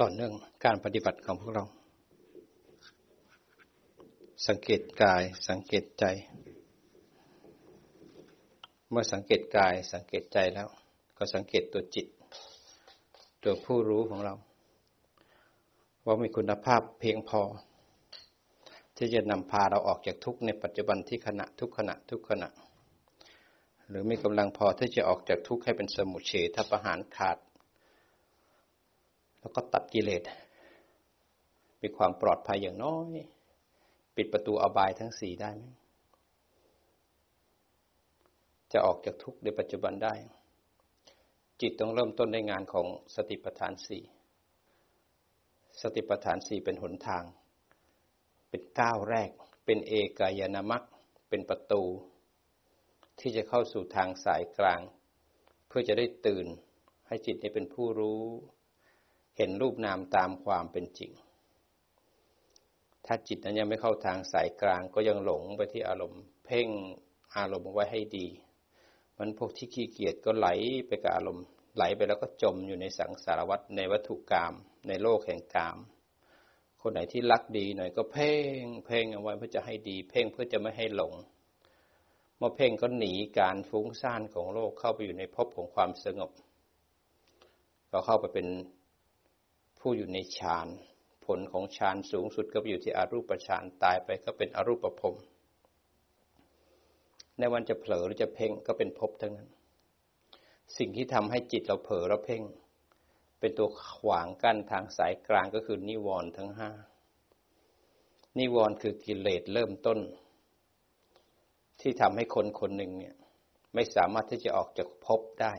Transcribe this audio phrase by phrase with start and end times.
[0.00, 0.32] ต่อเนื่อง
[0.64, 1.64] การปฏิบัติของพวกเรา
[4.48, 6.04] สังเกตกายสังเกตใจ
[8.90, 10.68] เมื่อสังเกตกายสังเกตใจแล้ว
[11.16, 12.06] ก็สังเกตตัวจิต
[13.42, 14.34] ตัวผู้รู้ของเรา
[16.04, 17.42] ว่ามีคุณภาพเพียงพอ
[18.96, 22.48] ที่จะนำพาเราออกจากทุกข์ในปัจจุบันที่ขณะทุกขณะทุกขณะ
[23.88, 27.38] หรือมีกำลังพอที่จะออกจากทุกข์ให้เป็นสมุเฉทประหารขาด
[29.40, 30.22] แล้วก็ตัดกิเลส
[31.82, 33.18] มีความปลอดภัยอย่างน้อย
[34.16, 35.66] ปิดประตูอบายทั้งสี่ได้ไหม
[38.72, 40.14] จะออกจากทุกข์ในปัจจุบันได้
[41.60, 44.02] จิตต้องเริ่มต้นในงานของสติปัฏฐานสี่
[45.80, 47.24] สติปัฏฐานสี่เป็นหนทาง
[48.48, 49.30] เป็นก้าวแรก
[49.64, 50.82] เป็นเอกายนามัค
[51.28, 51.82] เป็นประตู
[53.20, 54.80] ที่จะเข้าสู่ทางสายกลาง
[55.68, 56.46] เพื่อจะได้ตื่น
[57.06, 58.22] ให้จิตนี้เป็นผู้รู้
[59.42, 61.12] เห็นรูปนามตามความเป็นจริง
[63.06, 66.68] ถ้าจิตนั้นยังไม่เข้าทางสายกลางก็ยังหลงไปที่อารมณ์ เพ่ง
[67.36, 68.26] อารมณ์ไว้ให้ดี
[69.18, 70.48] มันพวกที่ขี้เกียจก็ไหล
[70.86, 71.44] ไปกับอารมณ์
[71.76, 74.54] ไหลไปแล้วก็จมอยู่ในสังสารวัฏในวัตถุกรรม
[74.88, 75.76] ในโลกแห่งกรรม
[76.80, 81.14] คนไหนที่รักดีหน่อยก็เพ่ง เพ่งเอาไว้เพื่อจะให้ดี เพ่งเพื่อจะไม่ให้หลง
[82.38, 86.30] เมื่อเพ่งก็หนีการฟุ้งซ่านของโลกเข้าไปอยู่ในภพของความสงบ
[87.90, 88.46] ก็เข้าไปเป็น
[89.80, 90.68] ผู้อยู่ในฌาน
[91.24, 95.14] ผลของฌานสูงสุดก็ไปอยู่ที่อรูปฌานตายไปก็เป็นอรูปภพ
[97.38, 99.48] ในวันจะเผลอหรือจะเพ่งก็เป็นภพทั้งนั้น
[100.78, 102.42] สิ่งที่ทำให้จิตเราเผลอเราเพ่ง
[103.40, 106.70] เป็นตัวขวางกั้นทางสายกลางก็คือนิวรณ์ทั้งห้า
[108.38, 109.98] นิวรณ์คือกิเลสเริ่มต้น
[111.80, 113.16] ที่ทำให้คนคนหนึ่งเนี่ย
[113.74, 115.54] ไม่สามารถที่จะออกจากภพได้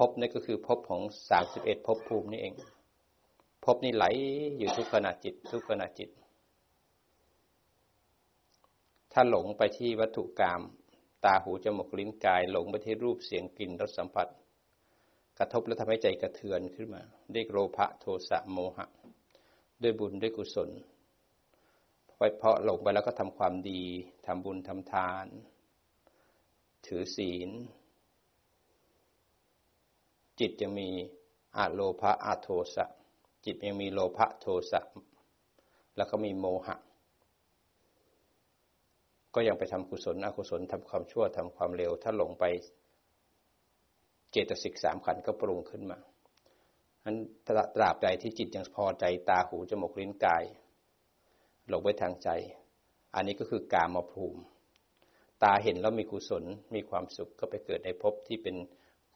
[0.00, 2.54] ภพนี่ก็คือภพของสามสิบเอ็ดภพภูมินี่เอง
[3.64, 4.04] ภพนี่ไหล
[4.58, 6.10] อยู่ทุกขณะจิต ทุกขณะจิต
[9.12, 10.62] ถ้าหลงไปที่วัตถุกรรม
[11.24, 14.28] ตาหูจมูกลิ้นกาย หลงไปที่รูปเสียงกลิ่นรสสัมผัส
[15.38, 17.02] กระทบแล้วทำให้ใจกระเทือนขึ้นมา
[17.34, 18.86] ด้วยโลภะโทสะโมหะ
[19.82, 20.70] ด้วยบุญด้วยกุศล
[22.18, 23.82] ไปเพาะหลงไปแล้วก็ทำความดี
[24.26, 25.26] ทำบุญทำทาน
[26.86, 27.50] ถือศีล
[30.40, 30.88] จิตยังมี
[31.56, 32.84] อาโลภะอาโทสะ
[33.44, 34.80] จิตยังมีโลภะโทสะ
[35.96, 36.76] แล้วก็มีโมหะ
[39.34, 42.44] ก็ยังไปทำกุศลอกุศลทำความชั่วทำความเร็ว ถ้าหลงไป
[44.30, 45.98] เจตสิกสามขันก็ปรุงขึ้นมา
[47.04, 47.48] อันต
[47.80, 50.44] ราบใดที่จิตยังพอใจตาหูจมูกลิ้นกาย
[51.68, 52.28] หลงไปทางใจ
[53.14, 54.42] อันนี้ก็คือกามภูมิ
[55.42, 58.56] ตาเห็นแล้วมีกุศลมีความสุขก็ไปเกิดในภพที่เป็น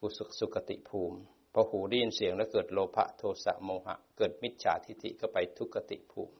[0.07, 1.17] กุศสุกติภูมิ
[1.53, 6.35] พอหูได้ยินเสียงแล้วเกิดโลภะโทสะโมหะ เกิดมิจฉาทิฏฐิก็ไปทุกติภูมิ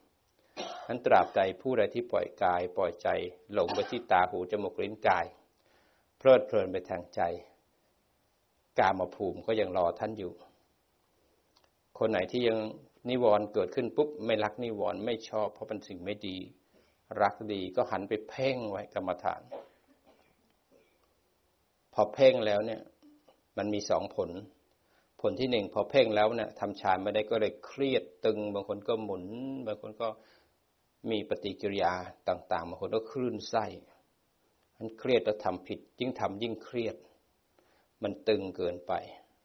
[0.86, 3.08] นั้นตราบใดผู้ใดที่ปล่อยกายปล่อยใจ
[3.52, 5.26] หลงไปที่ตาหูจมูกลิ้นกาย
[6.18, 7.20] เพลิดเพลินไปทางใจ
[8.78, 10.32] กามาภูมิก็ยังรอท่านอยู่
[11.98, 12.58] คนไหนที่ยัง
[13.08, 16.36] นิวรณ์เกิดขึ้นปุ๊บไม่รักนิวรณ์ไม่ชอบเพราะเป็นสิ่งไม่ดี
[17.22, 19.42] รักดีก็หันไปเพ่งไว้กรรมฐาน
[21.92, 22.82] พอเพ่งแล้วเนี่ย
[23.56, 24.30] มันมีสองผล
[25.20, 29.24] ผลที่หนึ่งพอเพ่งแล้วเนี่ยทำฌานไม่ได้ก็เลยเครียดตึง บางคนก็หมุน
[29.66, 30.08] บางคนก็
[31.10, 31.92] มีปฏิกิริยา
[32.28, 33.64] ต่างๆบางคนก็คลื่นไส้
[34.78, 36.96] มันเครียดแล้วทำผิด ยิ่งทำยิ่งเครียด
[38.02, 38.92] มันตึงเกินไป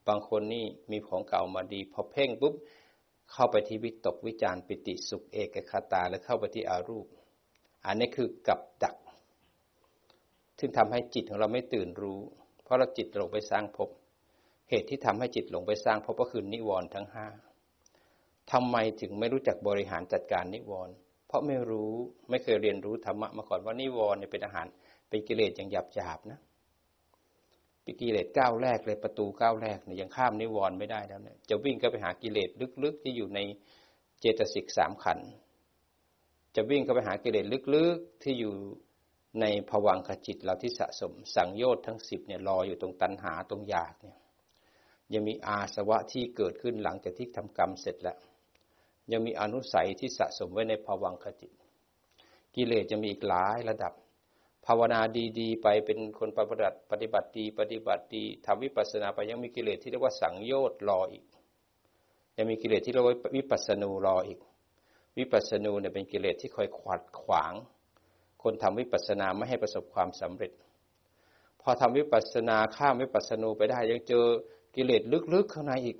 [0.07, 2.55] บางคนนี่มีของเก่ามาดี พอเพ่งปุ๊บ
[3.31, 7.07] เข้าไปที่วิตกวิจารปิติสุขเอกคาตาแล้วเข้าไปที่อารูป
[7.85, 8.95] อันนี้คือกับดัก
[10.59, 12.19] ซึ่งทำให้จิตของเราไม่ตื่นรู้
[12.63, 13.89] เพราะเราจิตลงไปสร้างภพ
[14.71, 17.27] เหตุที่ทำให้จิตหลงไปสร้างพบก็คือนิวรณ์ทั้งห้า
[18.51, 20.93] ทำไมถึงไม่รู้จักบริหารจัดการนิวรณ์
[21.27, 21.91] เพราะไม่รู้
[22.29, 24.67] ไม่เคยเรียนรู้ธรรมะมาก่อนว่านิวรณ์เนี่ยเป็นอาหาร
[25.09, 26.39] เป็นกิเลสอย่างหยาบหยาบนะ
[27.85, 32.49] ปีกิเลสก้าวแรกเลยประตูก้าวแรกเนี่ยยังข้ามนิวรณ์ไม่ได้แล้วเนี่ยจะวิ่งก็ไปหากิเลส
[32.84, 33.40] ลึกๆ ที่อยู่ใน
[34.19, 35.19] เจตสิกสามขัน
[36.55, 38.53] จะวิ่งก็ไปหากิเลสลึกๆที่อยู่
[39.41, 44.17] ในภวังขจิตเราที่สะสมสังโยชน์ทั้งสิบเนี่ยรออยู่ตรงตัณหาตรงอยากเนี่ย
[45.13, 48.17] ยังมีอาสวะที่เกิดขึ้นหลังจากที่ทำกรรมเสร็จแล้ว
[49.11, 51.52] ยังมีอนุสัยที่สะสมไว้ในภวังคจิต
[52.55, 53.93] กิเลสจะมีอีกหลายระดับ
[54.66, 54.99] ภาวนา
[55.40, 61.25] ดีๆ ไปเป็นคนปฏิบัติปฏิบัติดี ปฏิบัติดีทำวิปัสสนาไปยังมีกิเลสที่เรียกว่าสังโยชน์รออีก
[62.37, 64.40] ยังมีกิเลสที่เรียกว่าวิปัสสนูรออีก
[65.17, 67.53] วิปัสสนูเนี่ยเป็นกิเลสที่คอยขวัดขวาง
[68.43, 70.52] คนทำวิปัสสนาไม่ให้ประสบความสำเร็จ
[71.61, 74.25] พอทำวิปัสสนาข้ามวิปัสสนูไปได้ยังเจอ
[74.76, 75.02] กิเลส
[75.34, 75.97] ลึกๆข้างในอีก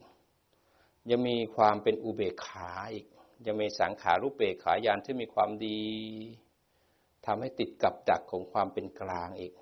[1.10, 3.06] ยังมีความเป็นอุเบกขาอีก
[3.46, 5.80] ยังมีสังขารุปเบกขายานที่มีความดี
[7.26, 9.54] ทำให้ติดกับดักของความเป็นกลางอีก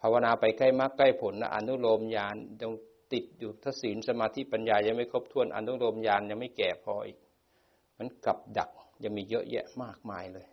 [0.00, 2.72] ภาวนาไปใกล้มากใกล้ผลนะอนุโลมญาณยัง
[3.12, 7.18] ติดอยู่ถ้าศีลสมาธิปัญญายังไม่ครบถ้วนอนุโลมญาณยังไม่แก่พออีก
[7.98, 8.70] มันกับดัก
[9.04, 10.46] ยังมีเยอะแยะมากมายเลย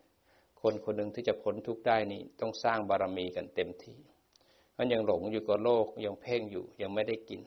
[0.61, 3.97] คนคนหนึ่งที่จะพ้นทุกข์ได้นี่ต้องสร้างบารมีกันเต็มที่
[4.81, 7.41] มันยังหลงอยู่กับโลกยังเพ่งอยู่ยังไม่ได้กิน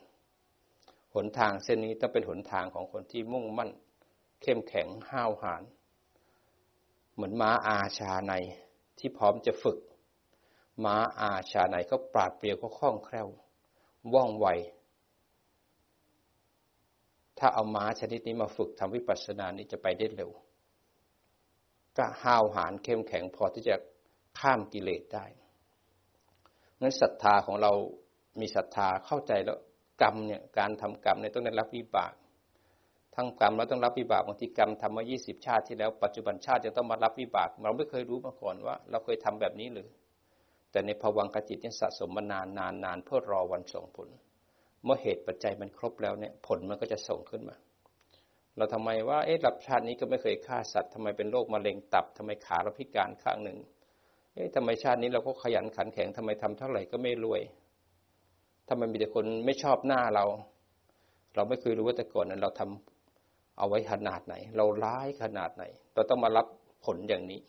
[1.15, 3.69] หนทางเส้นนี้ต้องเป็นหนทางของคนที่มุ่งมั่น
[4.41, 5.63] เข้มแข็งห้าวหาญ
[7.13, 8.33] เหมือนม้าอาชาใน
[8.99, 9.77] ที่พร้อมจะฝึก
[10.85, 13.27] ม้าอาชาในเขาปราดเปรียวเขาคล่องแคล่ว
[14.13, 14.47] ว่องไว
[17.37, 20.31] ถ้าเอาม้าชนิดนี้มาฝึกทำวิปัสสนานี้จะไปได้เร็ว
[21.97, 23.75] ก็ห้าวหาญเข้มแข็งพอที่จะ
[24.39, 25.25] ข้ามกิเลสได้
[26.83, 27.71] งั้นศรัทธาของเรา
[28.39, 29.57] มีศรัทธาเข้าใจแล้ว
[30.01, 32.13] กรรมเนี่ยการทำกรรมเนี่ยต้องได้รับวิบาก
[33.15, 39.89] ทั้งกรรมเราต้องรับวิบากบางทีกรรมทำมา 20 ชาติที่แล้ว ปัจจุบันชาติจะต้องมารับวิบาก เราไม่เคยรู้มาก่อนว่า เราเคยทำแบบนี้หรือ
[40.71, 44.07] แต่ในภวังกจิตเนี่ยสะสมมานานนานนานเพื่อรอวันส่งผล
[44.83, 47.55] เมื่อเหตุปัจจัยมันครบแล้วเนี่ยผลมันก็จะส่งขึ้นมา
[48.57, 53.57] เราทำไมว่าเอ๊ะรับชาตินี้ก็ไม่เคยฆ่าสัตว์ทำไมเป็นโรคมะเร็งตับทำไมขาเราพิการข้างหนึ่ง
[54.33, 57.41] เอ๊ะทำไมชาตินี้เราก็ขยันขันแข็งทำไมทำเท่าไหร่ก็ไม่รวย
[58.69, 60.25] ทำไมมีแต่คนไม่ชอบหน้าเรา
[61.35, 65.63] เราไม่เคยรู้ว่าแต่ก่อนนั้นเราทำเอาไว้ขนาดไหน เราร้ายขนาดไหน
[65.93, 66.45] เราต้องมารับ
[66.85, 67.41] ผลอย่างนี้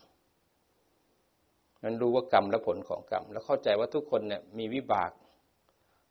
[1.83, 5.11] นั้นรู้ว่ากรรมและผลของกรรม แล้วเข้าใจว่าทุกคนเนี่ยมีวิบาก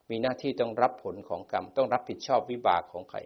[0.09, 3.19] มีหน้าที่ต้องรับผลของกรรม ต้องรับผิดชอบวิบากของใคร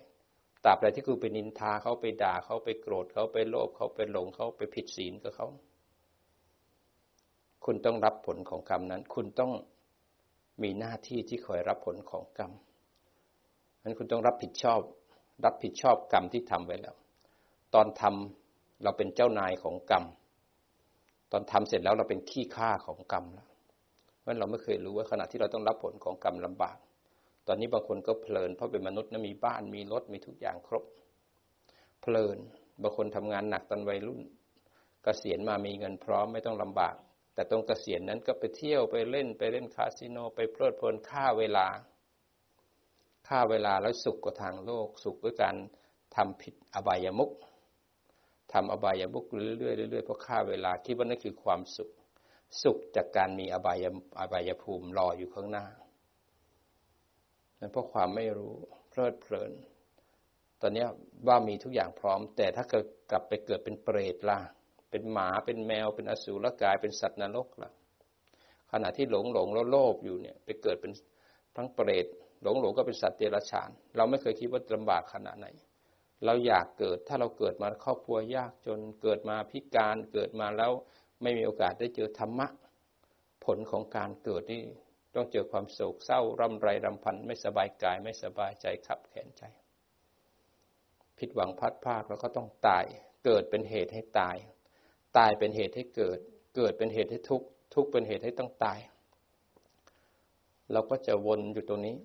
[0.64, 5.48] ตราบใดที่คุณไปนินทาเขาไปด่าเขาไปโกรธเขาไปโลภเขาไปหลงเขาไปผิดศีลกับเขา
[7.72, 9.52] คุณต้องรับผลของกรรมนั้น คุณต้อง
[10.64, 12.52] มีหน้าที่ที่คอยรับผลของกรรม
[13.84, 14.80] นั้นคุณต้องรับผิดชอบ
[15.46, 16.96] รับผิดชอบกรรมที่ทำไว้แล้ว
[17.74, 20.04] ตอนทำเราเป็นเจ้านายของกรรม
[21.32, 23.48] ตอนทำเสร็จแล้วเราเป็นขี้ข้าของกรรมแล้ว
[24.20, 26.78] เพราะเราไม่เคยรู้ว่าขณะที่เราต้องรับผลของกรรมลำบาก
[27.48, 30.84] ตอนนี้บางคนก็เพลิน เพราะเป็นมนุษย์นะมีบ้านมีรถมีทุกอย่างครบ
[32.02, 32.38] เพลิน
[32.82, 36.96] บางคนทำงานหนักตอนวัยรุ่นกเกษียณมามีเงินพร้อมไม่ต้องลำบาก
[37.40, 41.68] แต่ตรงเกษียณนั้นก็ไปเที่ยวไปเล่นไปเล่นคาสิโนไปเพลิดเพลินฆ่าเวลา
[43.28, 45.56] ฆ่าเวลาแล้วสุขกว่าทางโลกสุขด้วยการ
[46.16, 47.32] ทำผิดอบายามุก
[48.54, 49.26] ทำอบายามุก
[49.60, 51.90] เรื่อยๆเรื่อยๆเพราะฆ่าเวลาคิดว่านั่นคือความสุข
[52.64, 53.86] สุขจากการมีอบาย
[54.20, 55.66] อบายภูมิรออยู่ข้างหน้า
[57.60, 58.56] นั่นเพราะความไม่รู้
[58.90, 59.52] เพลิดเพลิน
[60.62, 60.86] ตอนนี้
[61.28, 64.40] ว่ามีทุกอย่างพร้อม แต่ถ้าเกิดกลับไปเกิดเป็นเปรตล่ะ
[64.92, 67.72] เป็นหมาเป็นแมวเป็นอสูรกายเป็นสัตว์นรกล่ะ
[68.72, 70.92] ขณะที่หลงหลงแล้วโลภอยู่เนี่ย ไปเกิดเป็น
[71.56, 72.06] ทั้งเปรต
[72.44, 75.48] หลงหลงก็เป็นสัตว์เดรัจฉาน เราไม่เคยคิดว่าลำบากขนาดไหน
[76.26, 80.72] เราอยากเกิดถ้าเราเกิดมาครอบครัวยากจนเกิดมาพิการเกิดมาแล้ว
[81.22, 82.48] ไม่มีโอกาสได้เจอธรรมะ
[83.46, 84.64] ผลของการเกิดนี่
[85.16, 89.44] ต้องเจอความโศกเศร้าร่ำไรรำพันไม่สบายกายไม่สบายใจขับแขนใจ
[91.18, 92.86] ผิดหวังพัดภาคแล้วก็ต้องตาย
[93.26, 94.38] เกิดเป็นเหตุให้ตาย
[95.18, 96.20] ตายเป็นเหตุให้เกิด
[96.56, 98.80] เกิดเป็นเหตุให้ทุกข์ ทุกข์เป็นเหตุให้ต้องตาย
[100.72, 101.96] เราก็จะวนอยู่ตรงนี้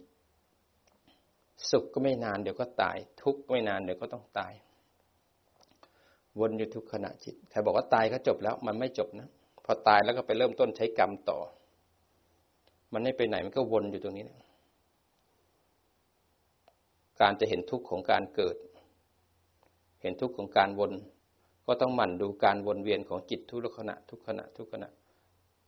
[1.70, 4.52] สุขก็ไม่นานเดี๋ยวก็ตาย ทุกข์ไม่นานเดี๋ยวก็ต้องตาย
[6.40, 9.28] วนอยู่ทุกขณะจิต ใครบอกว่าตายก็จบแล้ว มันไม่จบนะ
[9.64, 11.38] พอตายแล้วก็ไปเริ่มต้นใช้กรรมต่อ
[12.92, 14.38] มันไม่ไปไหนมันก็วนอยู่ตรงนี้นะ
[17.20, 18.56] การจะเห็นทุกข์ของการเกิด
[20.02, 20.92] เห็นทุกข์ของการวน
[21.66, 24.90] ก็ต้องหมั่นดูการวนเวียนของจิตทุกขณะทุกขณะทุกขณะ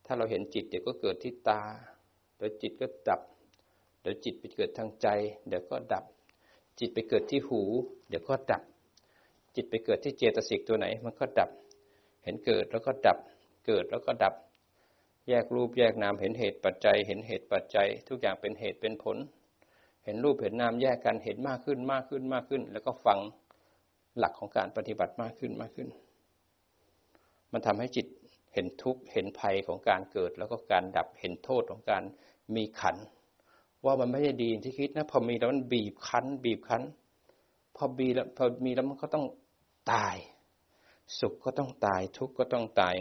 [0.06, 1.62] ถ้าเราเห็นจิตเดี๋ยวก็เกิดที่ตา
[2.36, 3.20] เดี๋ยวจิตก็ดับ
[4.00, 5.08] เดี๋ยวจิตไปเกิดทางใจ
[5.48, 6.04] เดี๋ยวก็ดับ
[6.78, 7.62] จิตไปเกิดที่หู
[8.08, 8.62] เดี๋ยวก็ดับ
[9.54, 11.50] จิตไปเกิดที่เจตสิกตัวไหน มันก็ดับ
[12.24, 13.18] เห็นเกิดแล้วก็ดับ
[13.66, 14.34] เกิดแล้วก็ดับ
[15.28, 19.16] แยกรูปแยกนามเห็นเหตุปัจจัย เห็นเหตุปัจจัย ทุกอย่างเป็นเหตุเป็นผล
[20.04, 23.18] เห็นรูปเห็นนามแยกกันเห็นมากขึ้นมากขึ้นมากขึ้น แล้วก็ฟัง
[24.18, 25.88] หลักของการปฏิบัติมากขึ้นมากขึ้น
[27.52, 28.06] มันทำให้จิต
[28.52, 32.02] เห็นทุกข์เห็นภัยของการเกิด แล้วก็การดับเห็นโทษของการ
[32.54, 32.96] มีขัน
[33.84, 36.82] ว่ามันไม่ได้ดีที่คิดนะพอมีแล้วมันบีบคั้น บีบคั้น
[37.76, 39.26] พอบีแล้วพอมีแล้วมันก็ต้อง
[39.92, 40.16] ตาย
[41.18, 42.96] สุขก็ต้องตาย ทุกข์ก็ต้องตาย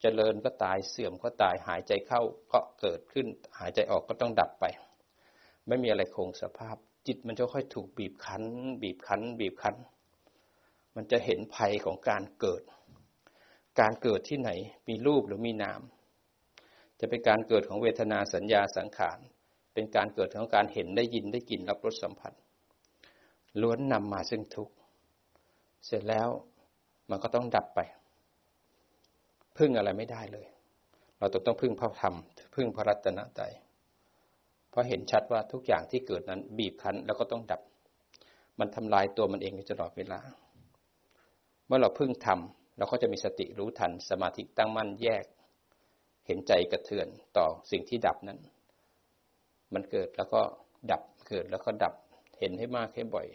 [0.00, 3.26] เจริญก็ตายเสื่อมก็ตายหายใจเข้าก็เกิดขึ้น
[3.58, 4.64] หายใจออกก็ต้องดับไป
[5.66, 8.42] ไม่มีอะไรคงสภาพ จิตมันจะค่อยถูกบีบคั้น
[8.82, 9.76] บีบคั้น บีบคั้น
[10.96, 12.62] มันจะเห็นภัยของการเกิด
[13.80, 14.50] การเกิดที่ไหน
[14.88, 15.80] มีรูปหรือมีนาม
[17.00, 19.18] จะเป็นการเกิดของเวทนาสัญญาสังขาร
[19.74, 22.32] เป็นการเกิดของการเห็นได้ยินได้กลิ่นรับรสสัมผัส
[23.60, 24.74] ล้วนนำมาซึ่งทุกข์
[25.86, 26.28] เสร็จแล้ว
[27.10, 27.80] มันก็ต้องดับไป
[29.58, 30.46] พึ่งอะไรไม่ได้เลย
[31.18, 32.16] เราต้องต้องพึ่งพระธรรม
[32.54, 33.52] พึ่งพระรัตนตรัย
[34.70, 37.60] เพราะเห็นชัดว่าทุกอย่างที่เกิดนั้นบีบคั้นแล้วก็ต้องดับ
[38.58, 40.20] มันทำลายตัวมันเองตลอดเวลา
[41.70, 45.24] มื่อเราพึ่งทำเราก็จะมีสติรู้ทันสมาธิตั้งมั่นแยก
[46.26, 48.38] เห็นใจกระเทือนต่อสิ่งที่ดับนั้น
[49.74, 50.42] มันเกิดแล้วก็
[50.90, 51.94] ดับเกิดแล้วก็ดับ
[52.38, 53.26] เห็นให้มากให้บ่อย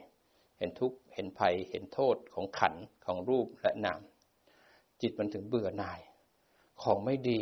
[0.57, 2.73] เห็นทุกข์เห็นภัยเห็นโทษของขัน
[3.05, 4.01] ของรูปและนาม
[5.01, 6.01] จิตมันถึงเบื่อหน่าย
[6.81, 7.41] ของไม่ดี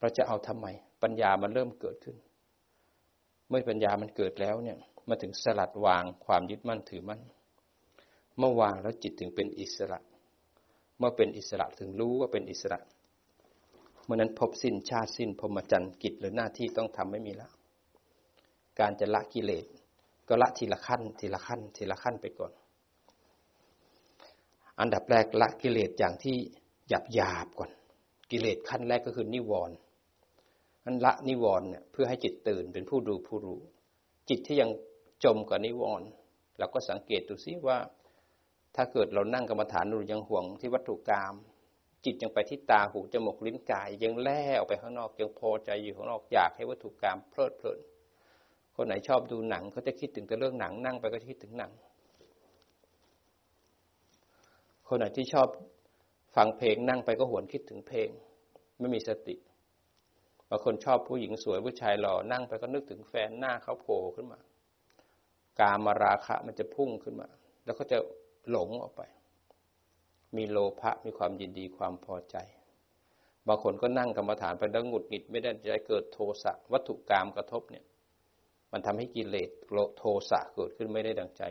[0.00, 0.66] เราจะเอาทำไม
[1.02, 2.16] ปัญญามันเริ่มเกิดขึ้น
[3.48, 7.20] เมื่อปัญญามันเกิดแล้วเนี่ยมาถึงสลัดวางความยึดมั่นถือมั่น
[8.40, 9.98] เมื่อวางแล้วจิตถึงเป็นอิสระ
[10.98, 12.80] เมื่อเป็นอิสระถึงรู้ว่าเป็นอิสระ
[14.04, 17.52] เมื่อนั้นพบสิ้นชาติสิ้นพรหมจรรย์กิจหรือหน้าที่ต้องทำไม่มีแล้ว
[18.80, 19.64] การจะละกิเลส
[20.28, 22.52] ก็ละทีละขั้น ทีละขั้น ทีละขั้นไปก่อน
[24.80, 26.36] อันดับแรกละกิเลสอย่างที่
[26.88, 27.70] หยาบหยาบก่อน
[28.30, 29.76] กิเลสขั้นแรกก็คือนิวรณ์
[30.84, 33.60] อันละนิวรณ์เนี่ยเพื่อให้จิตตื่นเป็นผู้ดูผู้รู้
[34.28, 34.70] จิตที่ยัง
[35.24, 36.08] จมกับนิวรณ์
[36.58, 37.78] เราก็สังเกตดูซิว่า
[38.76, 41.34] ถ้าเกิดเรานั่งกรรมฐานดูยังห่วงที่วัตถุกรรม
[42.04, 47.78] จิตยังไปที่ตาหูจมูกลิ้นกาย ยังแล่ออกไปข้างนอกยังพอใจอยู่ข้างนอกอยากให้วัตถุกรรมเพลิดเพลิน
[48.76, 51.72] คนไหนชอบดูหนังเขาจะคิดถึงแต่เรื่องหนังนั่งไปก็คิดถึงหนัง
[54.86, 55.48] คนไหนที่ชอบ
[56.36, 58.08] ฟังเพลงนั่งไปก็หวนคิดถึงเพลง
[58.78, 59.36] ไม่มีสติ
[60.48, 64.40] บางคนชอบผู้หญิงสวยผู้ชายหล่อนั่งไปก็นึกถึงแฟนหน้าเขาโผล่ขึ้นมา
[65.60, 67.28] กามาราคะมันจะพุ่งขึ้นมา
[67.64, 67.98] แล้วก็จะ
[68.50, 69.02] หลงออกไป
[70.36, 72.36] มีโลภะมีความยินดีความพอใจ
[73.46, 77.84] บางคนก็นั่งกรรมฐานไปแล้วหงุดหงิดไม่ได้ใจเกิดโทสะวัตถุกรรมกระทบเนี่ย
[78.72, 79.50] มันทำให้กิเลส
[79.98, 81.42] โทสะเกิดขึ้นไม่ได้ดังใจ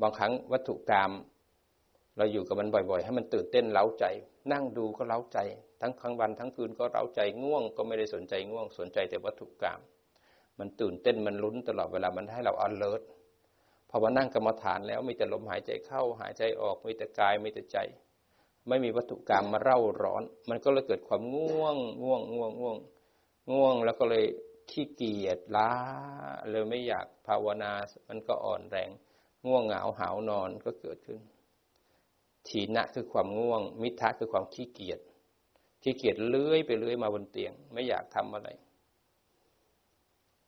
[0.00, 1.12] บางครั้งวัตถุกรรม
[2.16, 4.04] เราอยู่กับมันบ่อยๆ ให้มันตื่นเต้นเล้าใจ
[4.52, 5.38] นั่งดูก็เล้าใจ
[5.80, 9.80] ทั้งกลางวันทั้งคืนก็เล้าใจง่วง ก็ไม่ได้สนใจง่วง สนใจแต่วัตถุกรรม
[10.58, 13.02] มันตื่นเต้นมันลุ้นตลอดเวลามันให้เรา alert
[13.96, 17.78] พอมานั่งกรรมฐานแล้วมีแต่ลมหายใจเข้าหายใจออกมีแต่กายมีแต่ใจ
[18.68, 22.76] ไม่มีวัตถุกรรมมาเร่าร้อน มันก็เลยเกิดความง่วงง่วงง่วงง่วง
[23.52, 24.24] ง่วงแล้วก็เลย
[24.70, 25.72] ขี้เกียจล้า
[26.50, 27.72] เลยไม่อยากภาวนา
[28.08, 28.90] มันก็อ่อนแรง
[29.46, 31.20] ง่วงเหงาหาวนอนก็เกิดขึ้น
[32.48, 35.00] ถีนะคือความง่วง มิทะคือความขี้เกียจ
[35.82, 38.48] ขี้เกียจเลื้อยไปเลื้อยมาบนเตียง ไม่อยากทำอะไร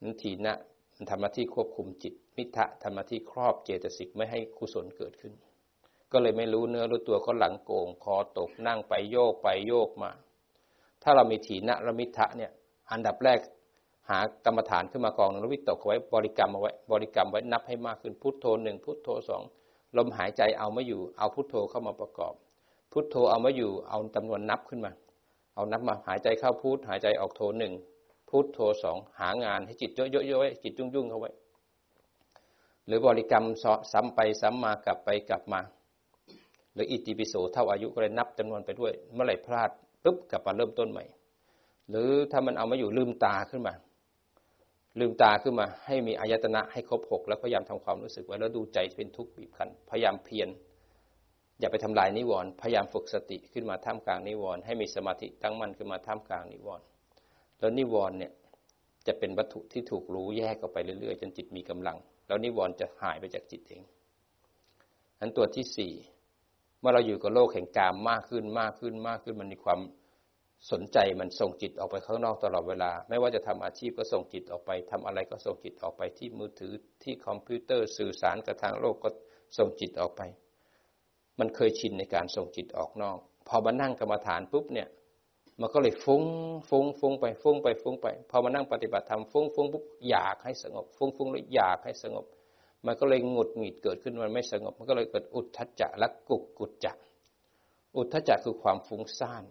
[0.03, 0.57] นั้นถีนะ
[0.97, 5.33] มันทำหน้าที่ควบคุมจิต มิทะทำหน้าที่ครอบเจตสิกไม่ให้กุศลเกิดขึ้น
[6.13, 10.11] ก็เลยไม่รู้เนื้อรู้ตัวก็หลังโกง คอตกนั่งไปโยกไปโยกมา
[11.03, 12.51] ถ้าเรามีถีนะและมิทะเนี่ย
[12.91, 13.39] อันดับแรก
[14.11, 19.43] หากรรมฐานขึ้นมากองแล้ววิตกไว้บริกรรมเอาไว้บริกรรมไว้นับให้มากขึ้นพุทโธหนึ่งพุทโธสอง
[19.97, 22.35] ลมหายใจเอาไม่อยู่เอาพุทโธเข้ามาประกอบ
[22.93, 24.93] พุทโธเอาไม่อยู่เอาจำนวนนับขึ้นมา
[25.55, 27.73] เอานับมาหายใจเข้าพุทหายใจออกโธหนึ่ง
[28.29, 31.33] พุทโธสองหางานให้จิตเยอะๆไว้จิตยุ่งๆเข้าไว้
[32.87, 33.45] หรือบริกรรม
[33.93, 35.61] ซ้ำไปซ้ำมากลับไปกลับมา
[36.75, 39.71] หรืออิติปิโสเท่าอายุก็เลยนับจำนวนไปด้วย เมื่อไหร่พลาด
[40.05, 41.05] ปุ๊บกลับมาเริ่มต้นใหม่
[41.91, 43.75] หรือถ้ามันเอาม่อยู่ลืมตาขึ้นมา
[45.01, 50.49] ลืมตาขึ้นมาให้มีอายตนะให้ครบหกแล้วพยายามทำความรู้สึกไว้แล้วดูใจเป็นทุกข์บีบคั้นพยายามเพียร
[51.61, 56.85] อย่าไปทำลายนิวรณ์พยายามฝึกสติขึ้นมาท่ามกลางนิวรณ์ให้มีสมาธิตั้งมั่นขึ้นมาท่ามกลางนิวรณ์
[57.59, 58.33] แล้วนิวรณ์เนี่ย
[59.07, 61.97] จะเป็นวัตถุที่ถูกรู้แยกออกไปเรื่อยๆ จนจิตมีกำลัง
[62.27, 63.83] แล้วนิวรณ์จะหายไปจากจิตเอง
[65.21, 65.93] อันตัวที่สี่
[66.81, 69.81] เมื่อเราอยู่กับโลกแห่งกามมากขึ้นมากขึ้นมากขึ้นมันมีความ
[70.71, 76.73] สนใจมันส่งจิตออกไปข้างนอกตลอดเวลา ไม่ว่าจะทำอาชีพก็ส่งจิตออกไปทำอะไรก็ส่งจิตออกไปที่มือถือ
[77.03, 79.09] ที่คอมพิวเตอร์สื่อสารกับทางโลกก็
[79.59, 80.23] ส่งจิตออกไป
[81.39, 84.89] มันเคยชินในการส่งจิตออกนอก พอมานั่งกรรมฐานปุ๊บเนี่ย
[85.61, 86.23] มันก็เลยฟุ้ง
[86.69, 92.25] ฟุ้งฟุ้งไปฟุ้งไปฟุ้งไปพอมานั่งปฏิบัติธรรมฟุ้งฟุ้งปุ๊บอยากให้สงบ ฟุ้งฟุ้งแล้วอยากให้สงบ
[92.87, 96.93] มันก็เลยหงุดหงิดเกิดขึ้นมันไม่สงบ มันก็เลยเกิดอุทธัจจะและกุกกุจจะ
[97.97, 99.45] อุทธัจจะคือความฟุ้งซ่าน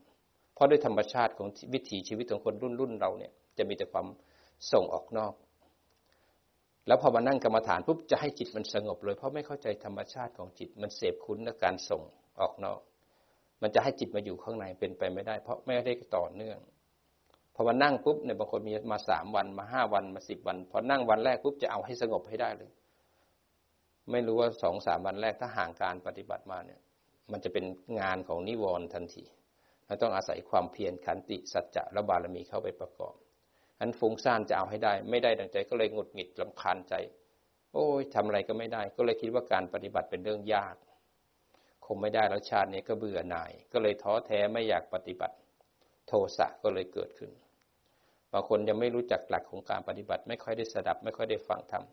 [0.54, 4.08] เพราะด้วยธรรมชาติของวิถีชีวิตของคนรุ่นรุ่นเราเนี่ยจะมีแต่ความ
[4.72, 5.34] ส่งออกนอก
[6.88, 12.02] แล้วพอมานั่งกรรมฐานปุ๊บจะให้จิตมันสงบเลย เพราะไม่เข้าใจธรรมชาติของจิตมันเสพคุ้นในการส่ง
[12.40, 12.80] ออกนอก
[13.62, 16.60] มันจะให้จิตมาอยู่ข้างในเป็นไปไม่ได้ เพราะไม่ได้ต่อเนื่อง
[17.56, 22.72] พอมานั่งปุ๊บเนี่ยบางคนมีมาสามวันมาห้าวันมาสิบวัน พอนั่งวันแรกปุ๊บจะเอาให้สงบให้ได้เลย
[24.12, 26.80] ไม่รู้ว่าสองสามวันแรกถ้าห่างการปฏิบัติมาเนี่ย
[27.32, 27.66] มันจะเป็น
[28.00, 29.24] งานของนิวรณ์ทันที
[29.86, 33.16] เราต้องอาศัยความเพียรขันติสัจจะและบารมีเข้าไปประกอบ
[33.80, 36.94] อันฟุ้งซ่านจะเอาให้ได้ ไม่ได้ดังใจก็เลยหงุดหงิดลำคาญใจ
[37.74, 40.76] โอ้ยทำอะไรก็ไม่ได้ ก็เลยคิดว่าการปฏิบัติเป็นเรื่องยาก
[41.86, 45.36] คงไม่ได้แล้วชาตินี้ก็เบื่อหน่าย ก็เลยท้อแท้ไม่อยากปฏิบัติ
[46.08, 47.32] โทสะก็เลยเกิดขึ้น
[48.32, 51.84] บางคนยังไม่รู้จักหลักของการปฏิบัติ ไม่ค่อยได้สดับ ไม่ค่อยได้ฟังธรรม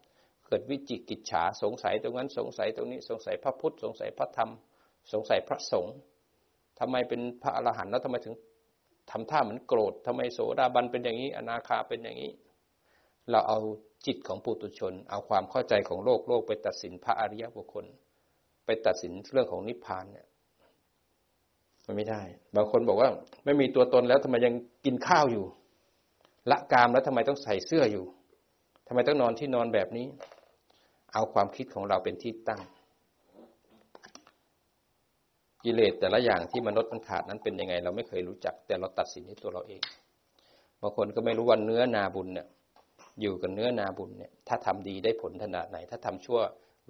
[0.47, 4.51] เกิดวิจิกิจฉาสงสัยตรงนั้นสงสัยตรงนี้สงสัยพระพุทธ สงสัยพระธรรม
[5.13, 5.95] สงสัยพระสงฆ์
[6.79, 8.35] ทำไมเป็นพระอรหันต์แล้วทำไมถึง
[9.11, 12.33] ทำท่าเหมือนโกรธทำไมโสดาบันเป็นอย่างนี้ อนาคาเป็นอย่างนี้
[13.31, 13.59] เราเอา
[14.07, 17.87] จิตของปุถุชน เอาความเข้าใจของโลกโลกไปตัดสินพระอริยบุคคล
[18.67, 20.27] ไปตัดสินเรื่องของนิพพานเนี่ย
[21.87, 22.23] มันไม่ได้
[22.57, 23.09] บางคนบอกว่า
[23.45, 24.55] ไม่มีตัวตนแล้วทำไมยัง
[24.85, 25.45] กินข้าวอยู่
[26.51, 28.05] ละกามแล้วทำไมต้องใส่เสื้ออยู่
[28.87, 30.07] ทำไมต้องนอนที่นอนแบบนี้
[31.15, 32.61] เอาความคิดของเราเป็นที่ตั้ง
[35.65, 39.83] กิเลสแต่ละอย่างที่มนุษย์มันขาดนั้นเป็นยังไง เราไม่เคยรู้จัก แต่เราตัดสินที่ตัวเราเอง
[40.81, 42.47] บางคนก็ไม่รู้ว่าเนื้อนาบุญเนี่ย
[43.21, 46.41] อยู่กับเนื้อนาบุญเนี่ย ถ้าทำดีได้ผลขนาดไหน ถ้าทำชั่ว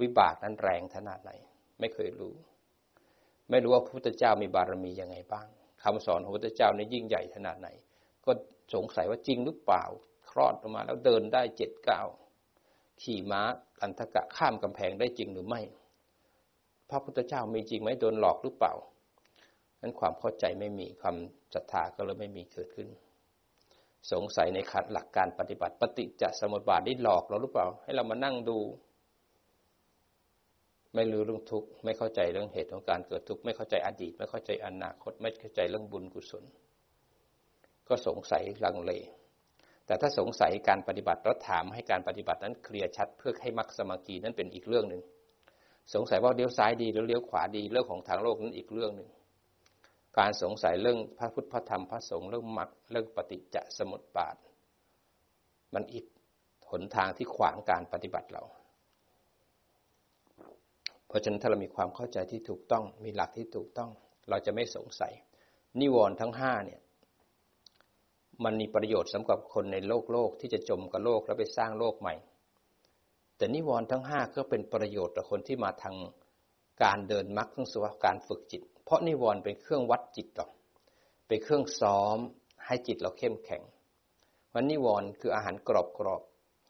[0.00, 1.30] วิบากนั้นแรงขนาดไหน
[1.82, 2.34] ไม่เคยรู้
[3.50, 5.46] ไม่รู้ว่าพระพุทธเจ้ามีบารมียังไงบ้าง
[5.82, 7.68] คำสอนของพระพุทธเจ้าในยิ่งใหญ่ขนาดไหน
[8.24, 8.30] ก็
[8.74, 9.84] สงสัยว่าจริงหรือเปล่า
[10.30, 12.02] คลอดออกมาแล้วเดินได้เจ็ดเก้า
[13.02, 13.42] ขี่ม้า
[13.80, 15.60] อันทกะข้ามกำแพงได้จริงหรือไม่
[16.90, 18.74] พระพุทธเจ้ามีจริงไหมโดนหลอกหรือเปล่า
[19.80, 21.16] นั้นความเข้าใจไม่มีความ
[21.54, 22.88] ศรัทธาก็เลยไม่มีเกิดขึ้น
[24.12, 28.58] สงสัยในขัดหลักการปฏิบัติปฏิจจสมุปบาทได้หลอกเราหรือเปล่า ให้เรามานั่งดู
[30.94, 36.44] ไม่รู้เรื่องทุกข์ไม่เข้าใจเรื่องเหตุของการเกิดทุกข์ไม่เข้าใจอดีต ไม่เข้าใจอนาคต ไม่เข้าใจเรื่องบุญกุศล
[37.88, 38.92] ก็สงสัยลังเล
[39.86, 45.02] แต่ถ้าสงสัยการปฏิบัติแล้วถามให้การปฏิบัตินั้นเคลียร์ชัด เพื่อให้มรรคสมากีนั้นเป็นอีกเรื่องหนึ่ง
[45.94, 49.08] สงสัยว่าเลี้ยวซ้ายดีหรือเลี้ยวขวาดีเรื่องของทางโลกนั้นอีกเรื่องหนึ่ง
[50.18, 54.36] การสงสัยเรื่องพระพุทธพระธรรมพระสงฆ์เรื่องมรรคเรื่องปฏิจจสมุปบาท
[55.74, 56.06] มันอิด
[56.70, 58.42] หนทางที่ขวางการปฏิบัติเรา
[61.12, 63.90] เพราะฉะนั้นถ้าเรามีความเข้าใจที่ถูกต้องมีหลักที่ถูกต้อง
[64.30, 65.12] เราจะไม่สงสัย
[65.80, 66.80] นิวรณ์ทั้งห้าเนี่ย
[68.44, 72.14] มันมีประโยชน์สำหรับคนในโลกโลกที่จะจมกับโลกแล้วไปสร้างโลกใหม่
[73.36, 75.96] แต่นิวรณ์ทั้งห้าก็เป็นประโยชน์ต่อคนที่มาทาง
[76.82, 80.48] การเดินมรรคทั้งสวการฝึกจิต เพราะนิวรณ์เป็นเครื่องวัดจิตต่อ
[81.26, 82.18] เป็นเครื่องซ้อม
[82.66, 83.62] ให้จิตเราเข้มแข็ง
[84.54, 86.22] วันนิวรณ์คืออาหารกรอบกรอบ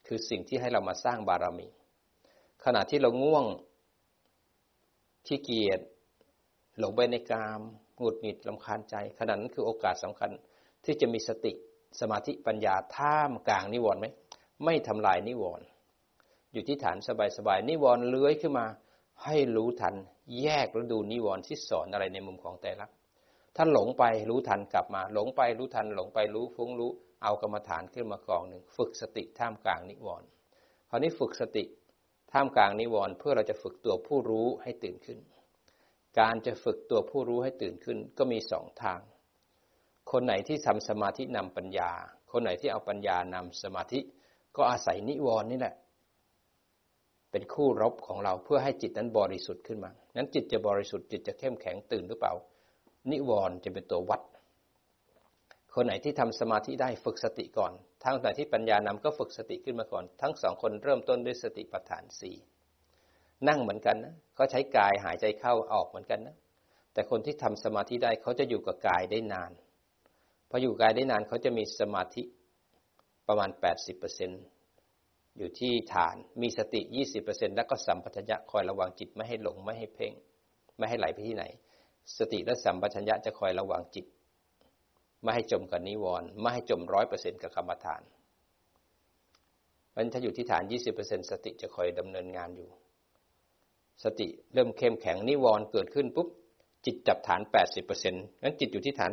[0.06, 1.68] คือสิ่งที่ให้เรามาสร้างบารมี
[2.64, 3.44] ขณะที่เราง่วง
[5.26, 5.80] ขี้เกียจ
[6.78, 7.60] หลงไปในกาม
[7.98, 10.30] หงุดหงิดลำคาญใจ ขณะนั้นคือโอกาสสำคัญ
[10.84, 11.52] ที่จะมีสติ
[12.00, 14.06] สมาธิปัญญาท่ามกลางนิวรณ์ไหม
[14.64, 15.66] ไม่ทำลายนิวรณ์
[16.52, 16.96] อยู่ที่ฐาน
[17.36, 18.66] สบายๆนิวรณ์เลื้อยขึ้นมา
[19.24, 19.94] ให้รู้ทัน
[20.42, 22.86] แยกแล้วดูนิวรณ์ที่สอนอะไรในมุมของแต่ละ
[23.56, 26.90] ถ้าหลงไปรู้ทันกลับมา หลงไปรู้ทัน หลงไปรู้ฟุ้งรู้
[27.22, 30.28] เอากรรมฐานขึ้นมากองหนึ่ง ฝึกสติท่ามกลางนิวรณ์
[30.88, 31.64] คราวนี้ฝึกสติ
[32.32, 35.18] ท่ามกลางนิวรณ์เพื่อเราจะฝึกตัวผู้รู้ให้ตื่นขึ้น
[36.20, 39.00] การจะฝึกตัวผู้รู้ให้ตื่นขึ้นก็มีสองทาง
[40.10, 41.90] คนไหนที่ทำสมาธินำปัญญา
[42.32, 44.00] คนไหนที่เอาปัญญานำสมาธิ
[44.56, 45.74] ก็อาศัยนิวรณ์นี่แหละ
[47.30, 52.34] เป็นคู่รบของเราเพื่อให้จิตนั้นบริสุทธิ์ขึ้นมา นั้นจิตจะบริสุทธิ์จิตจะเข้มแข็งตื่นหรือเปล่า
[53.10, 54.20] นิวรณ์จะเป็นตัววัด
[55.74, 57.72] คนไหนที่ทำสมาธิได้ฝึกสติก่อน
[58.04, 62.36] ทั้งแต่ที่ปัญญานำก็ฝึกสติขึ้นมาก่อน ทั้งสองคนเริ่มต้นด้วยสติปัฏฐานสี่
[63.48, 66.36] นั่งเหมือนกันนะเขาใช้กายหายใจเข้าออกเหมือนกันนะ
[66.92, 69.52] แต่คนที่ทำสมาธิได้เขาจะอยู่กับกายได้นาน
[70.50, 72.22] พออยู่กายได้นานเขาจะมีสมาธิ
[73.28, 73.50] ประมาณ
[74.24, 76.80] 80%อยู่ที่ฐาน มีสติ
[77.18, 80.12] 20%แล้วก็สัมปชัญญะคอยระวังจิตไม่ให้หลงไม่ให้เพ่ง
[80.78, 81.44] ไม่ให้ไหลไปที่ไหน
[82.18, 84.06] สติและสัมปชัญญะจะคอยระวังจิต
[85.22, 88.02] ไม่ให้จมกับนิวรณ์ไม่ให้จมร้อยเปอร์เซ็นกับกรรมฐาน
[89.94, 90.62] มันถ้าอยู่ที่ฐาน
[90.96, 92.68] 20%สติจะคอยดำเนินงานอยู่
[94.04, 96.28] สติเริ่มเข้มแข็งนิวรณ์เกิดขึ้นปุ๊บ
[96.86, 97.40] จิตจับฐาน
[97.90, 99.10] 80%งั้นจิตอยู่ที่ฐาน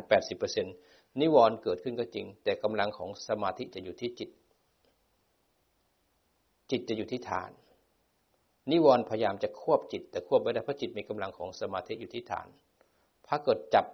[0.60, 4.30] 80%นิวรณ์เกิดขึ้นก็จริง แต่กำลังของสมาธิจะอยู่ที่จิต
[6.70, 7.50] จิตจะอยู่ที่ฐาน
[8.70, 12.46] นิวรณ์พยายามจะควบจิต แต่ควบไม่ได้เพราะจิตมีกำลังของสมาธิอยู่ที่ฐาน
[13.26, 13.86] ถ้าเกิดจับ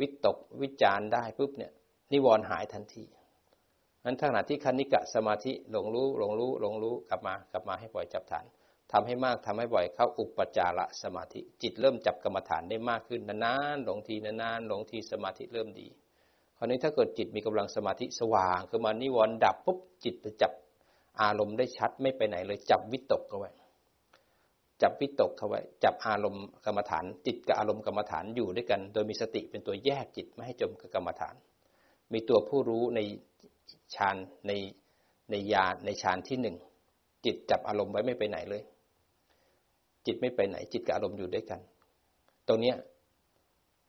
[0.00, 1.72] วิตกวิจารได้ปุ๊บเนี่ย
[2.12, 3.04] นิวรณ์หายทันที
[4.04, 8.44] นั้นขณะที่คณิกะสมาธิหลงรู้หลงรู้หลงรู้กลับมากลับมาให้ปล่อยจับฐาน
[8.92, 15.88] ทำให้มากทำให้บ่อยเข้าอุปจาระสมาธิ จิตเริ่มจับกรรมฐานได้มากขึ้นนานๆหลงทีนานๆหลงทีสมาธิเริ่มดี
[16.56, 20.52] คราวนี้ถ้าเกิดจิตมีกำลังสมาธิสว่างขึ้นมานิวรณ์ดับปุ๊บจิตจะจับ
[21.22, 23.50] อารมณ์ได้ชัดไม่ไปไหนเลยจับวิตกเข้าไว้
[24.82, 31.34] จับวิตกเข้าไว้ จับอารมณ์กรรมฐาน จิตกับอารมณ์กรรมฐานอยู่ด้วยกัน โดยมีสติเป็นตัวแยกจิตไม่ให้จมกับกรรมฐาน
[32.12, 33.00] มีตัวผู้รู้ใน
[33.94, 34.16] ฌาน
[34.46, 34.52] ใน
[35.30, 36.56] ในญาณในฌานที่หนึ่ง
[37.24, 38.62] จิตจับอารมณ์ไว้ไม่ไปไหนเลย
[40.06, 41.60] จิตไม่ไปไหน จิตกับอารมณ์อยู่ด้วยกัน
[42.48, 42.76] ตรงเนี้ย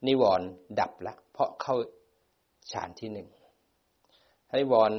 [0.08, 0.48] นิวรณ์
[0.80, 1.76] ดับละเพราะเข้า
[2.72, 3.28] ฌานที่หนึ่ง
[4.52, 4.92] ให้วร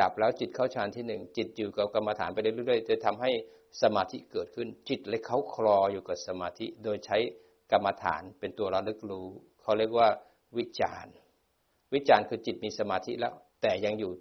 [0.00, 3.30] ดับแล้วจิตเข้าฌานที่หนึ่งจิตอยู่กับกรรมฐานไปเรื่อยๆจะทำให้
[3.82, 7.18] สมาธิเกิดขึ้นจิตเลยเขาคลออยู่กับสมาธิ โดยใช้
[7.72, 9.26] กรรมฐานเป็นตัวระลึกรู้
[9.62, 10.08] เขาเรียกว่า
[10.58, 11.06] วิจาร
[11.94, 14.12] วิจารคือจิตมีสมาธิแล้ว แต่ยังอยู่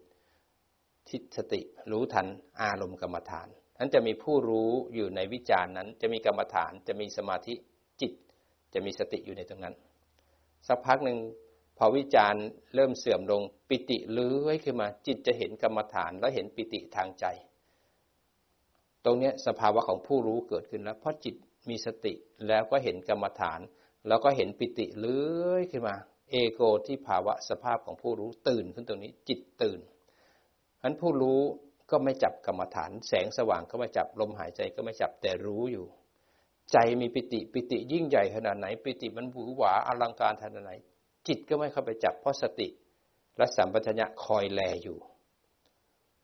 [1.09, 2.27] ทิสติรู้ทัน
[2.61, 3.47] อารมณ์กรรมฐาน
[3.79, 7.53] นั้นจะมีผู้รู้อยู่ในวิจารนั้น จะมีกรรมฐานจะมีสมาธิ
[8.01, 8.13] จิต
[8.73, 9.75] จะมีสติอยู่ในตรงนั้น
[10.67, 11.17] สักพักหนึ่ง
[11.77, 12.35] พอวิจาร
[12.75, 17.25] เริ่มเสื่อมลงปิติเลื้อยขึ้นมา จิตจะเห็นกรรมฐานแล้วเห็นปิติทางใจ
[19.07, 21.35] ตรงนี้สภาวะของผู้รู้เกิดขึ้นแล้ว เพราะจิต
[21.69, 22.13] มีสติ
[22.47, 23.59] แล้วก็เห็นกรรมฐาน
[24.07, 25.95] แล้วก็เห็นปิติเลื้อยขึ้นมา
[26.31, 29.79] เอโกที่ภาวะสภาพของผู้รู้ตื่นขึ้นตรงนี้ จิตตื่น
[30.83, 31.41] อันผู้รู้
[31.91, 35.85] ก็ไม่จับกรรมฐาน แสงสว่างก็ไม่จับลมหายใจก็ไม่จับแต่รู้อยู่
[36.71, 40.71] ใจมีปิติปิติยิ่งใหญ่ขนาดไหน ปิติมันหวือหวาอลังการขนาดไหน
[41.27, 42.67] จิตก็ไม่เข้าไปจับเพราะสติ
[43.37, 44.97] และสัมปชัญญะคอยแลอยู่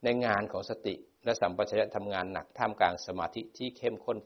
[0.04, 4.18] ในงานของสติ และสัมปชัญญะทำงานหนักท่ามกลางสมาธิที่เข้มข้น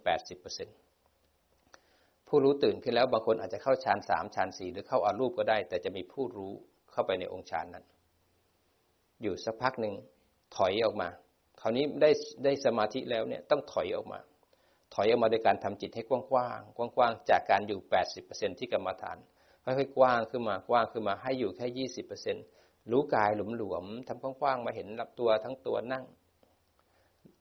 [1.10, 6.54] 80%ผู้รู้ตื่นขึ้นแล้วบางคนอาจจะเข้าฌานสามฌานสี่หรือเข้าอารูปก็ได้ แต่จะมีผู้รู้
[6.92, 7.86] เข้าไปในองค์ฌานนั้น
[9.22, 9.94] อยู่สักพักหนึ่ง
[10.56, 11.10] ถอยออกมา
[11.62, 12.10] คราวนี้ได้
[12.44, 14.20] ได้สมาธิแล้วเนี่ยต้องถอยออกมา
[14.94, 17.80] ถอยออกมาโดยการทำจิตให้กว้างๆกว้างๆจากการอยู่
[18.20, 19.18] 80%ที่กรรมฐาน
[19.64, 22.36] ค่อยๆกว้างขึ้นมากว้างขึ้นมาให้อยู่แค่ยี่สิบเปอร์เซ็น
[22.92, 26.06] รู้กายหลวมๆทำกว้างๆมาเห็นรับตัวทั้งตัวนั่ง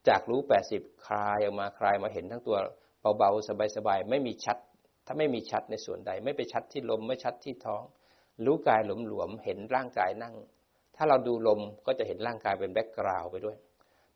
[0.07, 2.57] จากรู้แปดสิบคลายออกมาคลายมาเห็นทั้งตัว
[3.17, 4.57] เบาๆสบายๆไม่มีชัด
[5.05, 7.83] ถ้าไม่มีชัดในส่วนใด ไม่ไปชัดที่ลมไม่ชัดที่ท้อง
[8.45, 10.35] รู้กายหลวมๆเห็นร่างกายนั่ง
[10.95, 13.57] ถ้าเราดูลมก็จะเห็นร่างกายเป็น background ไปด้วย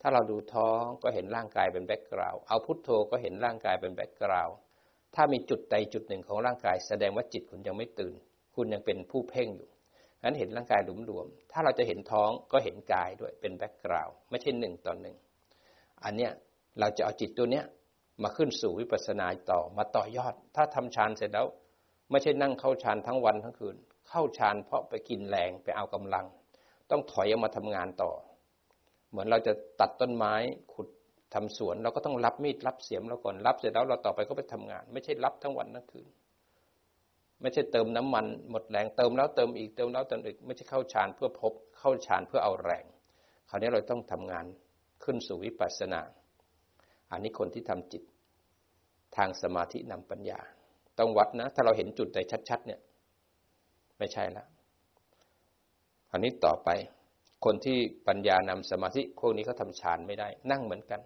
[0.01, 4.49] ถ้าเราดูท้องก็เห็นร่างกายเป็น background เอาพุทโธก็เห็นร่างกายเป็น background
[5.15, 8.15] ถ้ามีจุดใดจุดหนึ่งของร่างกาย แสดงว่าจิตคุณยังไม่ตื่น
[8.55, 9.69] คุณยังเป็นผู้เพ่งอยู่
[10.23, 15.15] นั้นเห็นร่างกายหลวมๆถ้าเราจะเห็นท้องก็เห็นกายด้วยเป็น background ไม่ใช่หนึ่งต่อหนึ่ง
[16.03, 16.31] อันเนี้ย
[16.79, 17.65] เราจะเอาจิตตัวเนี้ย
[18.23, 21.47] มาขึ้นสู่วิปัสสนาต่อมาต่อยอด ถ้าทำฌานเสร็จแล้ว
[22.11, 23.75] ไม่ใช่นั่งเข้าฌานทั้งวันทั้งคืน
[24.09, 26.25] เข้าฌานเพราะไปกินแรงไปเอากำลัง
[26.89, 28.11] ต้องถอยออกมาทำงานต่อ
[29.09, 30.33] เหมือนเราจะตัดต้นไม้
[30.73, 30.87] ขุด
[31.33, 36.07] ทำสวน เราก็ต้องรับมีดรับเสียมเราก่อนรับเสร็จแล้วเราต่อไปก็ไปทำงาน ไม่ใช่รับทั้งวันทั้งคืน
[37.41, 42.85] ไม่ใช่เติมน้ำมันหมดแรงเติมแล้วเติมอีกเติมแล้วเติมอีก ไม่ใช่เข้าฌานเพื่อพบเข้าฌานเพื่อเอาแรง
[43.49, 44.45] คราวนี้เราต้องทำงาน
[45.03, 46.01] ขึ้นสู่วิปัสสนา
[47.11, 48.03] อันนี้คนที่ทำจิต
[49.17, 50.39] ทางสมาธินำปัญญา
[50.99, 52.79] ต้องวัดนะ ถ้าเราเห็นจุดใดชัด ๆ เนี่ย
[53.97, 54.47] ไม่ใช่แล้ว
[56.11, 56.69] อันนี้ต่อไป
[57.45, 61.01] คนที่ปัญญานำสมาธิพวกนี้เขาทำฌานไม่ได้ นั่งเหมือนกัน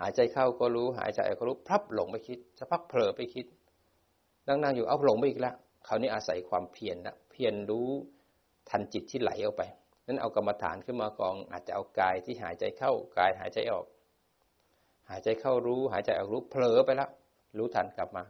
[0.00, 3.46] หายใจเข้าก็รู้ หายใจออกก็รู้พลับหลงไปคิดสักพักเผลอไปคิด
[4.48, 5.54] นั่งๆอยู่เอาหลงไปอีกแล้ว
[5.86, 7.88] คราวนี้อาศัยความเพียรนะเพียรรู้
[8.70, 9.62] ทันจิตที่ไหลออกไป
[10.06, 13.86] นั้นเอากรรมฐานขึ้นมากอง อาจจะเอากายที่หายใจเข้ากายหายใจออก
[15.10, 17.10] หายใจเข้ารู้ หายใจออกรู้เผลอไปแล้ว
[17.58, 18.22] รู้ทันกลับมา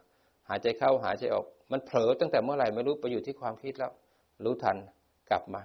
[0.49, 3.93] หายใจเข้าหายใจออก มันเผลอตั้งแต่เมื่อไหร่ไม่รู้ไปอยู่ที่ความคิดแล้ว
[4.45, 4.77] รู้ทัน
[5.31, 5.63] กลับมา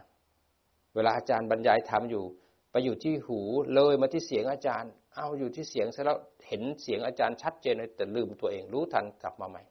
[0.95, 2.24] เวลาอาจารย์บรรยายทำอยู่
[2.71, 3.39] ไปอยู่ที่หู
[3.76, 9.63] เลยมาที่เสียงอาจารย์ เอาอยู่ที่เสียงซะแล้วเห็นเสียงอาจารย์ชัดเจนเลยแต่ลืมตัวเอง รู้ทันกลับมาใหม่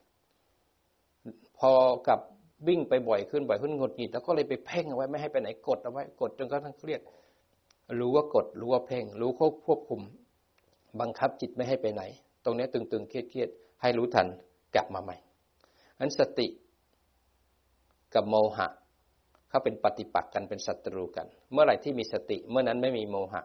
[1.59, 1.73] พอ
[2.07, 2.21] กลับ
[2.69, 7.01] วิ่งไปบ่อยขึ้นบ่อยขึ้นงดหงิดแล้วก็เลยไปเพ่งเอาไว้ไม่ให้ไปไหนกดเอาไว้กดจนกระทั่งเครียด
[8.01, 10.01] รู้ว่ากด รู้ว่าเพ่ง รู้ควบควบคุม
[11.01, 12.03] บังคับจิตไม่ให้ไปไหน
[12.45, 14.27] ตรงนี้ตึงๆเครียดๆให้รู้ทัน
[14.75, 15.17] กลับมาใหม่
[15.99, 16.47] อันสติ
[18.15, 18.69] กับโมหะ
[19.49, 23.43] เขาเป็นปฏิปักษ์กันเป็นศัตรูกัน เมื่อไหร่ที่มีสติ เมื่อนั้นไม่มีโมหะ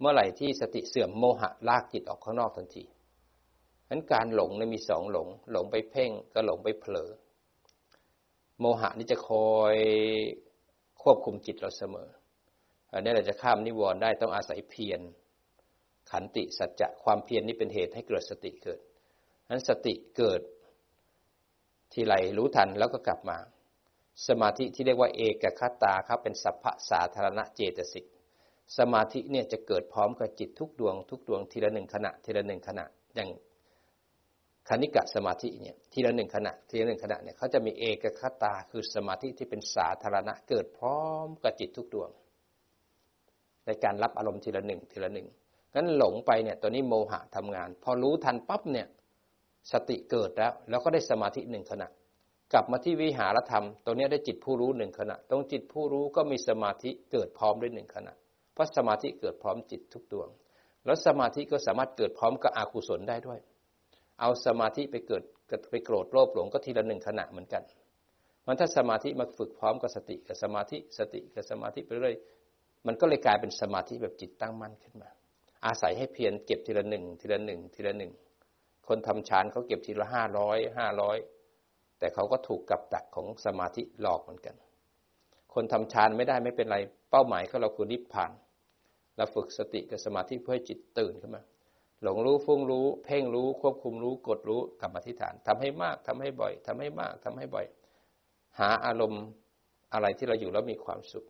[0.00, 2.84] เมื่อไหร่ที่สติเสื่อมโมหะลากจิตออกข้างนอกทันที
[3.90, 7.10] นั้นการหลงเนี่ยมีสองหลง หลงไปเพ่งก็หลงไปเผลอ
[8.60, 9.76] โมหะนี่จะคอย
[11.02, 12.08] ควบคุมจิตเราเสมอ
[12.92, 15.00] อันนี้เราจะข้ามนิวรณ์ได้ต้องอาศัยเพียร
[16.10, 18.80] ขันติสัจจะความเพียรนนี่เป็นเหตุให้เกิดสติเกิด
[19.50, 20.40] นั้นสติเกิด
[21.92, 23.38] ทีไรรู้ทันแล้วก็กลับมา
[24.28, 28.04] สมาธิที่เรียกว่าเอกคตาครับเป็นสัพพะสาธารณเจตสิก
[28.78, 33.28] สมาธิเนี่ยจะเกิดพร้อมกับจิตทุกดวง ทุกดวงทีละหนึ่งขณะทีละหนึ่งขณะอย่าง
[34.68, 42.10] คณิกะสมาธิเนี่ยทีละหนึ่งขณะทีละหนึ่งขณะเนี่ยเขาจะมีเอกคตาคือสมาธิที่เป็นสาธารณะเกิดพร้อมกับจิตทุกดวง
[43.66, 45.26] ในการรับอารมณ์ทีละหนึ่งทีละหนึ่ง
[45.74, 48.86] งั้นหลงไปเนี่ยตัวนี้โมหะทำงาน พอรู้ทันปั๊บเนี่ย
[49.72, 51.88] สติเกิดแล้ว แล้วก็ได้สมาธิหนึ่งขณะ
[52.52, 58.12] กลับมาที่วิหารธรรมตัวนี้ได้จิตผู้รู้หนึ่งขณะ ตรงจิตผู้รู้ก็มีสมาธิเกิดพร้อมด้วยหนึ่งขณะ
[58.54, 60.28] เพราะสมาธิเกิดพร้อมจิตทุกดวง
[60.84, 63.38] แล้วสมาธิก็สามารถเกิดพร้อมกับอากุศลได้ด้วย
[64.20, 65.22] เอาสมาธิไปเกิด
[65.70, 67.62] ไปโกรธโลภหลงก็ทีละหนึ่งขณะเหมือนกัน
[68.46, 72.16] มันถ้าสมาธิมาฝึกพร้อมกับสติกับสมาธิสติกับสมาธิไปเรื่อย
[72.86, 75.10] มันก็เลยกลายเป็นสมาธิแบบจิตตั้งมั่นขึ้นมา
[75.66, 78.12] อาศัยให้เพียรเก็บทีละหนึ่งทีละหนึ่งทีละหนึ่ง
[78.88, 81.16] คนทำฌานเขาเก็บทีละห้าร้อยห้าร้อย
[81.98, 84.54] แต่เขาก็ถูกกับดักของสมาธิหลอกเหมือนกัน
[85.54, 86.78] คนทำฌานไม่ได้ไม่เป็นไร
[87.10, 88.32] เป้าหมายของเราคือนิพพาน
[89.16, 91.42] เราฝึกสติกับสมาธิเพื่อให้จิตตื่นขึ้นมา
[92.02, 97.66] หลงรู้ฟุ้งรู้ เพ่งรู้ ควบคุมรู้ กดรู้กรรมฐานทำให้มากทำให้บ่อยทำให้มากทำให้บ่อย
[98.58, 99.22] หาอารมณ์
[99.92, 101.24] อะไรที่เราอยู่แล้วมีความสุข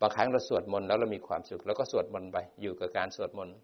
[0.00, 3.56] บางครั้งเราสวดมนต์แล้วเรามีความสุข แล้วก็สวดมนต์ไปอยู่กับการสวดมนต์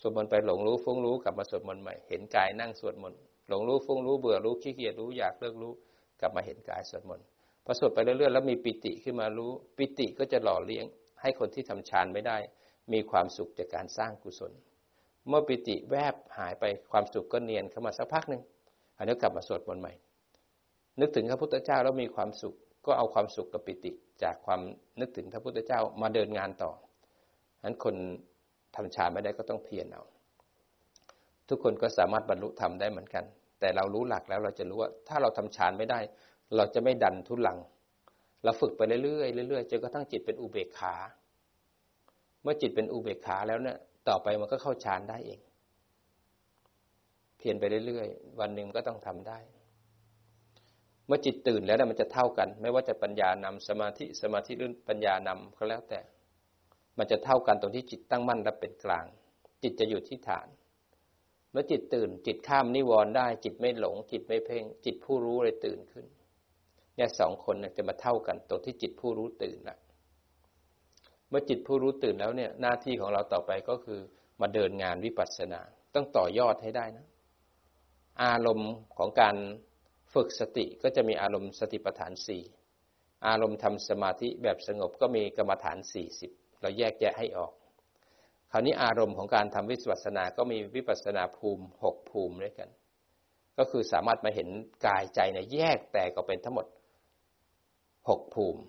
[0.00, 3.18] สวดมนต์ไปหลงรู้ฟุ้งรู้กลับมาสวดมนต์ใหม่เห็นกายนั่งสวดมนต์
[3.48, 5.72] หลงรู้ฟุ้งรู้เบื่อรู้ขี้เกียจรู้อยากเลิกรู้
[6.20, 7.26] กลับมาเห็นกายสวดมนต์
[7.64, 10.84] พอสวดไปเรื่อยๆแล้วมีปิติขึ้นมารู้ ปิติก็จะหล่อเลี้ยง
[11.20, 12.38] ให้คนที่ทำฌานไม่ได้
[12.92, 14.52] มีความสุขจากการสร้างกุศล
[15.28, 18.42] เมื่อปิติแวบหายไปความสุขก็เนียนเข้ามาสักพักหนึ่ง
[18.98, 19.92] อันนี้กลับมาสวดมนต์ใหม่
[21.00, 22.54] นึกถึงพระพุทธเจ้าแล้วมีความสุข
[22.86, 24.60] ก็เอาความสุขกับปิติ จากความ
[25.00, 26.70] นึกถึงพระพุทธเจ้ามาเดินงานต่อ
[27.58, 27.94] ฉะนั้นคน
[28.76, 30.02] ทำฌานไม่ได้ก็ต้องเพียรเอา
[31.48, 33.24] ทุกคนก็สามารถบรรลุธรรมได้เหมือนกัน
[33.60, 35.98] แต่เรารู้หลักแล้วเราจะรู้ว่า ถ้าเราทำฌานไม่ได้
[36.56, 37.58] เราจะไม่ดันทุลัง
[38.44, 40.94] เราฝึกไปเรื่อยๆเรื่อยๆจนกระทั่งจิตเป็นอุเบกขา
[42.42, 43.78] เมื่อจิตเป็นอุเบกขาแล้วเนี่ย
[44.08, 45.40] ต่อไปมันก็เข้าฌานได้เอง
[47.38, 49.38] เพียรไปเรื่อยๆ วันหนึ่งก็ต้องทำได้
[51.06, 56.00] เมื่อจิตตื่นแล้วนะมันจะเท่ากัน ไม่ว่าจะปัญญานำสมาธิสมาธิหรือปัญญานำก็แล้วแต่
[56.98, 59.06] มันจะเท่ากันตรงที่จิตตั้งมั่นและเป็นกลาง
[59.62, 60.48] จิตจะอยู่ที่ฐาน
[61.50, 66.06] เมื่อจิตตื่น จิตข้ามนิวรณ์ได้ จิตไม่หลง จิตไม่เพ่ง จิตผู้รู้เลยตื่นขึ้น
[66.96, 69.78] เนี่ยสองคนจะมาเท่ากันตรงที่จิตผู้รู้ตื่นละ
[71.34, 74.00] มื่อจิตผู้รู้ตื่นแล้วเนี่ยหน้าที่ของเราต่อไปก็คือ
[74.40, 75.60] มาเดินงานวิปัสสนา
[75.94, 77.06] ต้องต่อยอดให้ได้นะ
[78.22, 79.36] อารมณ์ของการ
[80.14, 82.42] ฝึกสติก็จะมีอารมณ์สติปัฏฐานสี่
[83.26, 87.52] อารมณ์ทำสมาธิแบบสงบก็มีกรรมฐานสี่สิบเราแยกแยะให้ออก
[88.52, 92.68] คราวนี้อารมณ์ของการทำวิปัสสนาก็มีวิปัสสนาภูมิหกภูมิด้วยกัน
[93.58, 94.48] ก็คือสามารถมาเห็น
[94.86, 96.66] กายใจเนี่ยแยกแตกออกเป็นทั้งหมด
[98.08, 98.62] หกภูมิ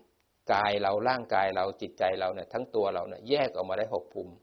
[0.53, 4.33] กายเราร่างกายเราจิตใจเราเนี่ยทั้งตัวเราเนี่ยแยกออกมาได้หกภูมิ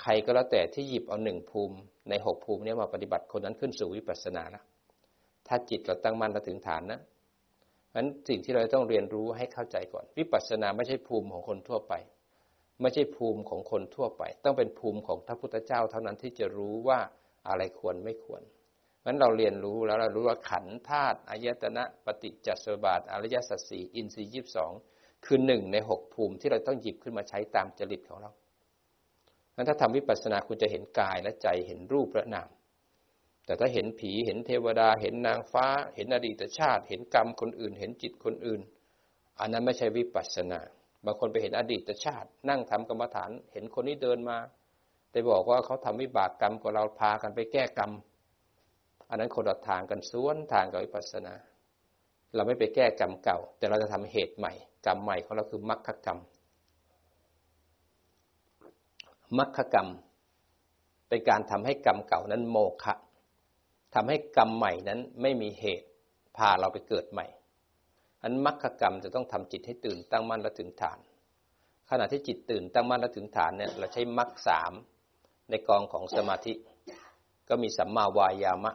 [0.00, 1.76] ใครก็แล้วแต่ที่หยิบเอาหนึ่งภูมิ
[2.08, 4.64] ในหกภูมินี้มาปฏิบัติคนนั้นขึ้นสู่วิปัสสนาแล้ว
[5.46, 7.00] ถ้าจิตเราตั้งมั่นเราถึงฐานนะ
[7.88, 11.94] เพราะฉะนั้นสิ่งที่เราต้องเรียนรู้ให้เข้าใจก่อน วิปัสสนาไม่ใช่ภูมิของคนทั่วไป
[12.80, 17.00] ไม่ใช่ภูมิของคนทั่วไป ต้องเป็นภูมิของพระพุทธเจ้าเท่านั้นที่จะรู้ว่า
[17.48, 18.42] อะไรควรไม่ควร
[19.00, 24.72] เพราะฉะนั้นเราเรียนรู้แล้วเรารู้ว่าขันธาตุอายตนะปฏิจจสมบาทอริยสัจสี่อินทรีย์ยี่สิบสอง
[25.24, 28.30] คือหนึ่งในหกภูมิที่เราต้องหยิบขึ้นมาใช้ตามจริตของเรา
[29.54, 32.48] งั้นถ้าทำวิปัสสนาคุณจะเห็นกายและใจเห็นรูปและนาม
[33.44, 38.60] แต่ถ้าเห็นผีเห็นเทวดา เห็นนางฟ้า เห็นอดีตชาติ เห็นกรรมคนอื่น เห็นจิตคนอื่น
[39.40, 40.60] อันนั้นไม่ใช่วิปัสสนา
[41.04, 44.38] บางคนไปเห็นอดีตชาติ นั่งทำกรรมฐาน เห็นคนนี้เดินมา
[45.10, 47.92] แต่บอกว่าเขาทำวิบากกรรมกับเราพากันไปแก้กรรม
[49.08, 51.34] อันนั้นคนละทางกันสวนทางกับวิปัสสนา
[52.34, 54.52] เราไม่ไปแก้กรรมเก่า แต่เราจะทำเหตุใหม่
[54.86, 56.20] กรรมใหม่ของเราคือมรรคกรรม
[59.38, 59.88] มรรคกรรม
[61.08, 62.94] เป็นการทำให้กรรมเก่านั้นโมฆะ
[63.94, 65.88] ทำให้กรรมใหม่นั้นไม่มีเหตุ
[66.36, 67.26] พาเราไปเกิดใหม่
[68.22, 70.98] อันมรรคกรรมจะต้องทำจิตให้ตื่นตั้งมั่นและถึงฐาน
[71.90, 74.72] ขณะที่จิตตื่นตั้งมั่นและถึงฐานเนี่ยเราใช้มรรคสาม
[75.50, 76.52] ในกองของสมาธิ
[77.48, 78.72] ก็มีสัมมาวายามะ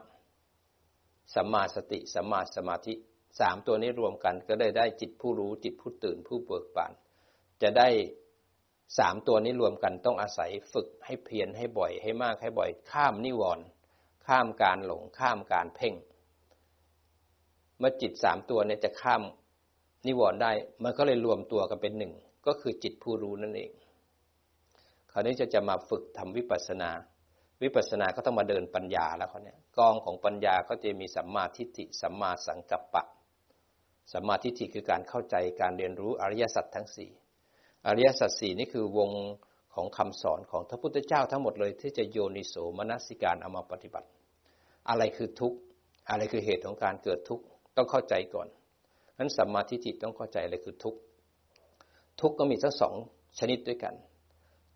[1.34, 2.94] สัมมาสติ สัมมาสมาธิ
[3.40, 6.92] สามตัวนี้รวมกันก็ได้ได้จิตผู้รู้จิตผู้ตื่นผู้เบิกบาน
[7.62, 7.90] จะได้
[8.98, 13.66] สามตัวนี้รวมกันต้องอาศัยฝึกให้เพียรให้บ่อยให้มากให้บ่อย ข้ามนิวรณ์
[14.26, 15.94] ข้ามการหลงข้ามการเพ่ง
[17.80, 19.22] เมื่อจิตสามตัวเนี่ยจะข้าม
[20.08, 20.52] นิวรณ์ได้
[20.84, 22.14] มันก็เลยรวมตัวกันเป็นหนึ่ง
[22.48, 23.72] ก็คือจิตผู้รู้นั่นเอง
[25.12, 26.90] คราวนี้จะจะมาฝึกทำวิปัสสนา
[27.64, 33.04] วิปัสสนาก็ต้องมาเดินปัญญาแล้วเขาเนี่ยกองของปัญญาก็จะมีสัมมาทิฏฐิสัมมาสังกัปปะ
[34.12, 37.12] สัมมาทิฏฐิคือการเข้าใจการเรียนรู้อริยสัจทั้งสี่
[37.88, 39.12] อริยสัจสี่นี่คือวง
[39.76, 44.08] ของคำสอนของพระพุทธเจ้าทั้งหมดเลยที่จะโยนิโสมนสิการเอามาปฏิบัติ
[44.90, 45.58] อะไรคือทุกข์
[46.10, 47.44] อะไรคือเหตุของการเกิดทุกข์
[47.76, 48.48] ต้องเข้าใจก่อน
[49.18, 51.00] นั้นสัมมาทิฏฐิต้องเข้าใจอะไรคือทุกข์
[52.22, 52.94] ทุกข์ก็มีทั้งสอง
[53.40, 53.96] ชนิดด้วยกัน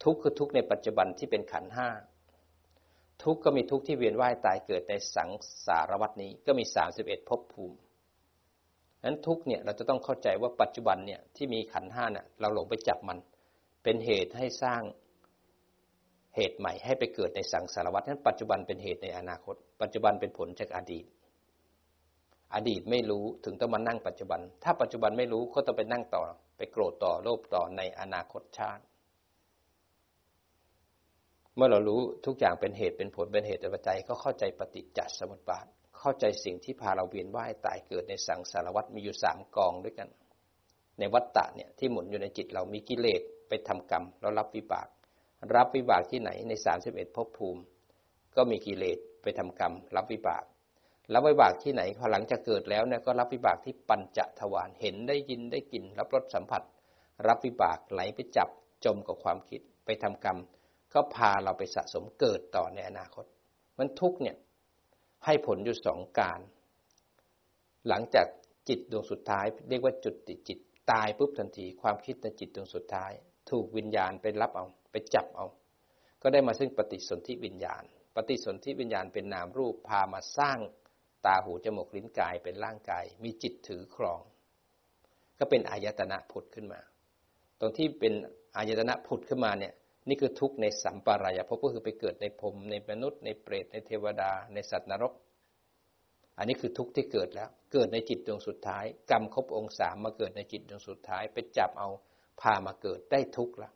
[0.04, 1.90] ทุกข์คือทุกข์ในปัจจุบันที่เป็นขันห้า
[3.24, 5.30] ทุกข์ก็มีทุกข์ที่เวียนว่ายตายเกิดในสัง
[5.66, 7.78] สารวัฏนี้ก็มีสามสิบเอ็ดภพภูมิ
[9.04, 13.18] นั้นทุกเนี่ยเราจะต้องเข้าใจว่าปัจจุบันเนี่ยที่มีขันห้าเนี่ยเราหลงไปจับมัน
[13.84, 14.82] เป็นเหตุให้สร้าง
[16.36, 21.06] เหตุใหม่ให้ไปเกิดในสังสารวัฏนั้นปัจจุบันเป็นเหตุในอนาคต ปัจจุบันเป็นผลจากอดีต
[22.56, 26.22] อดีตไม่รู้ถึงต้องมานั่งปัจจุบัน ถ้าปัจจุบันไม่รู้ก็ต้องไปนั่งต่อ
[26.58, 28.84] ไปโกรธต่อโลภต่อในอนาคตชาติ
[31.56, 35.66] เมื่อเรารู้ทุกอย่างเป็นเหตุเป็นผลเป็นเหตุเป็นปัจจัยก็เข้าใจปฏิจจสมุปบาท
[36.00, 40.10] เข้าใจสิ่งที่พาเราเวียนว่ายตายเกิดในสังสารวัฏมีอยู่สามกองด้วยกัน
[41.00, 44.88] ในวัฏฏะเนี่ยที่หมุนอยู่ในจิตเรามีกิเลสไปทำกรรมแล้วรับวิบาก
[45.56, 47.62] รับวิบากที่ไหนในสามสิบเอ็ดภพภูมิ
[48.36, 50.44] ก็มีกิเลสไปทำกรรม รับวิบาก
[51.14, 56.62] รับวิบากที่ไหนพอหลังจากเกิดแล้วเนี่ยก็รับวิบากที่ปัญจทวารเห็นได้ยินได้กลิ่นรับรสสัมผัส
[57.28, 58.50] รับวิบากไหลไปจับ
[58.86, 60.38] จมกับความคิดไปทำกรรม
[60.94, 63.26] ก็พาเราไปสะสมเกิดต่อในอนาคต
[63.78, 64.36] มันทุกเนี่ย
[65.26, 66.40] ให้ผลอยู่สองการ
[67.88, 68.28] หลังจาก
[68.70, 70.60] จิตดวงสุดท้าย เรียกว่าจุดติจิต
[70.92, 73.12] ตายปุ๊บทันที ความคิดในจิตดวงสุดท้าย
[73.50, 75.46] ถูกวิญญาณไปรับเอา ไปจับเอา
[76.22, 77.84] ก็ได้มาซึ่งปฏิสนธิวิญญาณ
[78.16, 80.60] ปฏิสนธิวิญญาณเป็นนามรูปพามาสร้าง
[81.26, 84.22] ตาหูจมูกลิ้นกายเป็นร่างกาย มีจิตถือครอง
[85.40, 86.80] ก็เป็นอายตนะผุดขึ้นมา
[87.60, 88.14] ตรงที่เป็น
[88.58, 89.74] อายตนะผุดขึ้นมาเนี่ย
[90.10, 95.14] นี่คือทุกข์ในสัมปรายภพก็คือไปเกิดในพรมในมนุษย์ ในเปรตในเทวดา ในสัตว์นรก
[96.38, 101.90] อันนี้คือทุกข์ที่เกิดแล้ว เกิดในจิตดวงสุดท้าย กรรมครบองค์สามมาเกิดในจิตดวงสุดท้าย ไปจับเอา
[102.42, 103.74] พามาเกิดได้ทุกข์ล้ว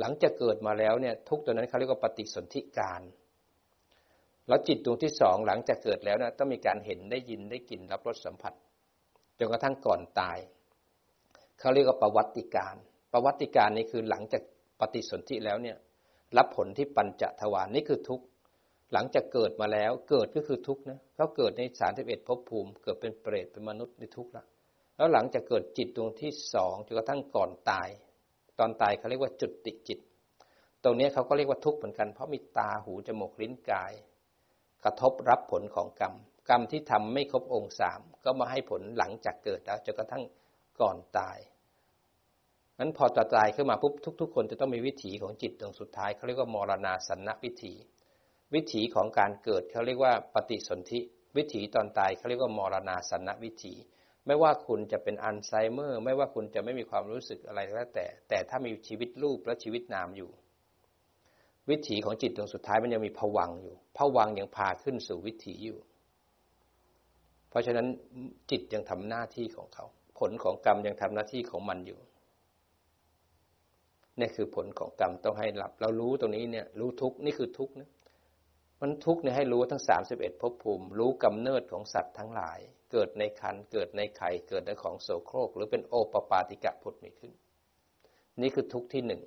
[0.00, 3.02] หลังจากเกิดมาแล้วเนี่ยทุกตัวนั้นเขาเรียกว่าปฏิสนธิการ
[4.48, 8.54] แล้วจิตดวงที่สองหลังจากเกิดแล้วนะต้องมีการเห็นได้ยินได้กลิ่นรับรสสัมผัส
[9.38, 10.38] จนกระทั่งก่อนตาย
[11.58, 12.76] เขาเรียกว่าประวัติการ
[13.12, 14.42] ประวัติการนี่คือหลังจาก
[14.80, 15.76] ปฏิสนธิแล้วเนี่ย
[16.36, 18.24] รับผลที่ปัญจทวารนนี่คือทุกข์
[18.92, 24.44] หลังจากเกิดมาแล้วเกิดก็คือทุกข์นะเขาเกิดในสารทิเอ็ดภพภูมิ เกิดเป็นเปรตเป็นมนุษย์ในทุกข์ละ
[24.96, 27.88] แล้วหลังจากเกิดจิตดวงที่สองจนกระทั่งก่อนตาย
[28.58, 29.98] ตอนตายเขาเรียกว่าจุดติจิต
[30.84, 33.92] ตรงนี้เขาก็เรียกว่าทุกข์เหมือนกัน เพราะมีตาหูจมูกลิ้นกาย
[34.84, 36.14] กระทบรับผลของกรรม
[36.48, 40.24] กรรมที่ทำไม่ครบองค์สามก็มาให้ผลหลังจากเกิดแล้วจนกระทั่ง
[40.80, 41.38] ก่อนตาย
[42.78, 47.74] นั้นพอตตายขึ้นมาปุ๊บทุก ๆ คนจะต้องมีวิถีของจิตดวงสุดท้ายเขาเรียกว่ามรณาสันนวิถี
[48.54, 51.00] วิถีของการเกิดเขาเรียกว่าปฏิสนธิ
[51.36, 53.74] วิถีตอนตายเขาเรียกว่ามรณาสันนวิถี
[54.26, 60.30] ไม่ว่าคุณจะเป็นอัลไซเมอร์ ไม่ว่าคุณจะไม่มีความรู้สึกอะไรก็แล้วแต่ แต่ถ้ามีชีวิตรูปและชีวิตนามอยู่
[61.70, 65.78] วิถีของจิตตรงสุดท้ายมันยังมีผวังอยู่ผวังยังพาขึ้นสู่วิถีอยู่
[67.50, 67.86] เพราะฉะนั้น
[68.50, 69.84] จิตยังทำหน้าที่ของเขา
[70.18, 71.98] ผลของกรรมยังทำหน้าที่ของมันอยู่
[74.20, 77.90] นี่คือผลของกรรมต้องให้รับ เรารู้ตรงนี้เนี่ยรู้ทุกนี่คือทุกนะ
[78.80, 82.58] มันทุกเนี่ยให้รู้ทั้งสามสิบเอ็ดภพภูมิ รู้กำเนิดของสัตว์ทั้งหลาย
[82.92, 87.32] เกิดในคันเกิดในไข่เกิดในของโสโครก หรือเป็นโอปปาติกะพุทธมีขึ้น
[88.42, 89.22] นี่คือทุกที่หนึ่ง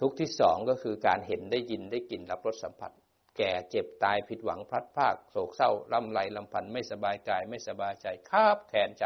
[0.00, 2.92] ทุกที่สองก็คือการเห็นได้ยินได้กลิ่นรับรสสัมผัส
[3.38, 9.04] แก่เจ็บตายผิดหวังพลัดพรากโศกเศร้าลำไรลำพันไม่สบายกายไม่สบายใจคาบแขนใจ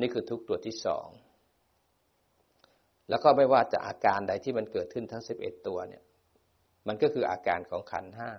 [0.00, 1.08] นี่คือทุกตัวที่สอง
[3.10, 6.02] แล้วก็ไม่ว่าจะอาการใดที่มันเกิดขึ้นทั้งสิบเอ็ดตัวเนี่ย
[6.88, 8.30] มันก็คืออาการของขันห้า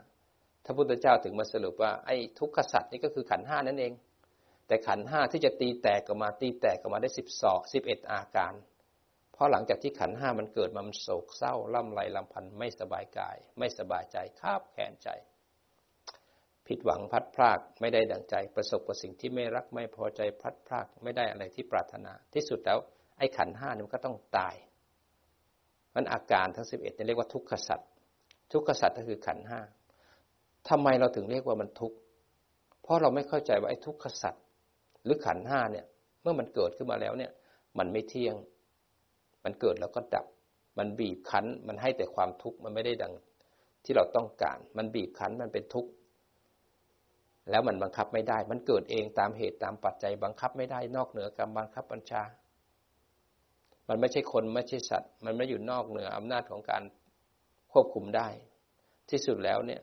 [0.65, 3.93] พระพุทธเจ้าถึงมาสรุปว่าไอ้ทุกขสัตว์นี่ก็คือขันห้านั่นเอง
[4.67, 8.53] แต่ขันห้าที่จะตีแตกออกมาตีแตกออกมาได้สิบสองสิบเอ็ดอาการ
[9.33, 15.09] เพราะหลังจากที่ขันห้ามันเกิดมามันโศกเศร้าล่ำไรลำพันไม่สบายกาย ไม่สบายใจคาบแขนใจ
[16.67, 22.79] ผิดหวังพัดพลากไม่ได้ดังใจประสบกับสิ่งที่ไม่รักไม่พอใจพัดพลากไม่ได้อะไรที่ปรารถนาที่สุดแล้ว
[23.17, 24.55] ไอ้ขันห้านี่มันก็ต้องตาย
[25.95, 27.89] มันอาการทั้งสิบเอ็ดเรียกว่าทุกขสัตว์
[28.51, 29.59] ทุกขสัตว์ก็คือขันห้า
[30.69, 31.97] ทำไมเราถึงเรียกว่ามันทุกข์
[32.83, 34.43] เพราะเราไม่เข้าใจว่าไอ้ทุกขสัตว์
[35.03, 35.85] หรือขันห้าเนี่ย
[36.21, 37.31] เมื่อมันเกิดขึ้นมาแล้วเนี่ย
[37.77, 38.35] มันไม่เที่ยง
[39.43, 40.25] มันเกิดแล้วก็ดับ
[40.77, 43.13] มันบีบคั้น มันให้แต่ความทุกข์มันไม่ได้ดัง
[43.83, 45.89] ที่เราต้องการ มันบีบคั้นมันเป็นทุกข์
[47.49, 52.23] แล้วมันบังคับไม่ได้ มันเกิดเองตามเหตุตามปัจจัยบังคับไม่ได้นอกเหนือการบังคับบัญชา
[53.89, 56.83] มันไม่ใช่คนไม่ใช่สัตว์ มันไม่อยู่นอกเหนืออำนาจของการ
[57.71, 58.27] ควบคุมได้
[59.09, 59.81] ที่สุดแล้วเนี่ย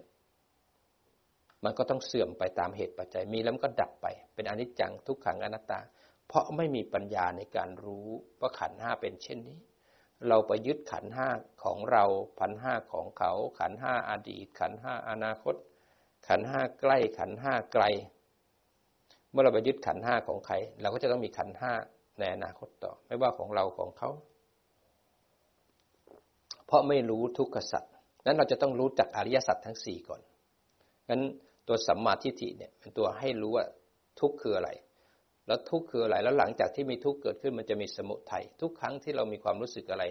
[1.64, 5.80] มันก็ต้องเสื่อมไปตามเหตุปัจจัย มีแล้วก็ดับไป เป็นอนิจจังทุกขังอนัตตา
[6.28, 8.08] เพราะไม่มีปัญญาในการรู้
[8.40, 9.58] ว่าขันห้าเป็นเช่นนี้
[10.28, 11.28] เราไปยึดขันห้า
[11.64, 12.04] ของเรา
[12.40, 15.54] ขันห้าของเขา ขันห้าอดีต ขันห้าอนาคต
[16.28, 17.84] ขันห้าใกล้ขันห้าไกล
[19.30, 21.72] เมื่อเราไปยึดขันห้าของใคร เราก็จะต้องมีขันห้า
[22.18, 24.10] ในอนาคตต่อ ไม่ว่าของเราของเขา
[26.66, 27.92] เพราะไม่รู้ทุกขสัตว์
[28.26, 30.20] นั้นเราจะต้องรู้จักอริยสัจทั้งสี่ก่อน
[31.08, 31.22] งั้น
[31.68, 33.66] ตัวสัมมาทิฏฐิเนี่ยเป็นตัวให้รู้ว่า
[34.20, 34.70] ทุกข์คืออะไร
[35.46, 40.04] แล้วทุกข์คืออะไร แล้วหลังจากที่มีทุกข์เกิดขึ้นมันจะมีสมุทัยทุกครั้งที่เรามีความรู้สึกอะไร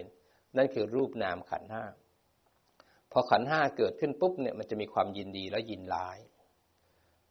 [0.56, 1.84] นั่นคือรูปนามขันห้า
[3.12, 6.18] พอขันห้าเกิดขึ้นปุ๊บเนี่ยมันจะมีความยินดีและยินร้าย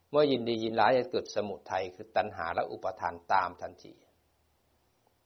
[0.09, 3.93] เมื่อยินดียินร้ายจะเกิดสมุทัยคือตัณหาและอุปทานตามทันที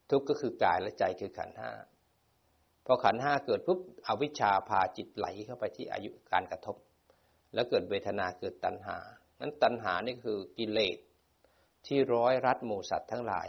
[0.10, 1.72] ทุกข์ก็คือกายและใจคือขันห้า
[2.86, 6.76] พอขันห้าเกิดปุ๊บอวิชชาพาจิตไหลเข้าไปที่อายุการกระทบ
[7.54, 8.98] แล้วเกิดเวทนาเกิดตัณหา
[9.40, 10.98] นั้นตัณหานี่คือกิเลส
[11.88, 13.48] ที่ร้อยรัดหมู่สัตว์ทั้งหลาย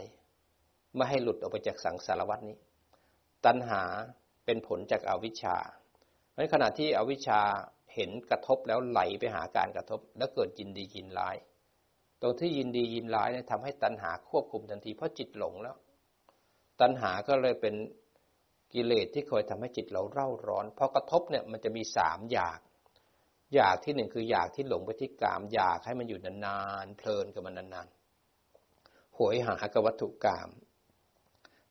[0.95, 2.57] ไม่ให้หลุดออกไปจากสังสารวัฏนี้
[3.45, 3.81] ตัณหา
[4.45, 5.57] เป็นผลจากอาวิชชา
[6.31, 7.41] เพราะขณะที่อวิชชา
[7.95, 11.35] เห็นกระทบแล้วไหลไปหาการกระทบ แล้วเกิดยินดียินร้าย
[12.21, 15.75] ตรงที่ยินดียินร้ายเนี่ยทำให้ตัณหาควบคุมทันทีเพราะจิตหลงแล้ว
[16.81, 17.75] ตัณหาก็เลยเป็น
[18.73, 22.59] กิเลสที่คอยทำให้จิตเราเร่าร้อนพอกระทบเนี่ยมันจะมีสามอยาก
[23.55, 30.49] อยากที่หนึ่งคืออยากที่หลงไปที่กาม อยากให้มันอยู่นานๆ เพลินกับมันนานๆ หวยหากับวัตถุกาม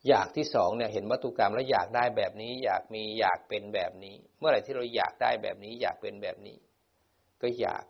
[0.08, 6.56] อยากที่สองเนี่ยเห็นวัตถุกรรมแล้วอยากได้แบบนี้ อยากมีอยากเป็นแบบนี้ เมื่อไหร่ที่เราอยากได้แบบนี้ อยากเป็นแบบนี้
[7.42, 7.84] ก็อยาก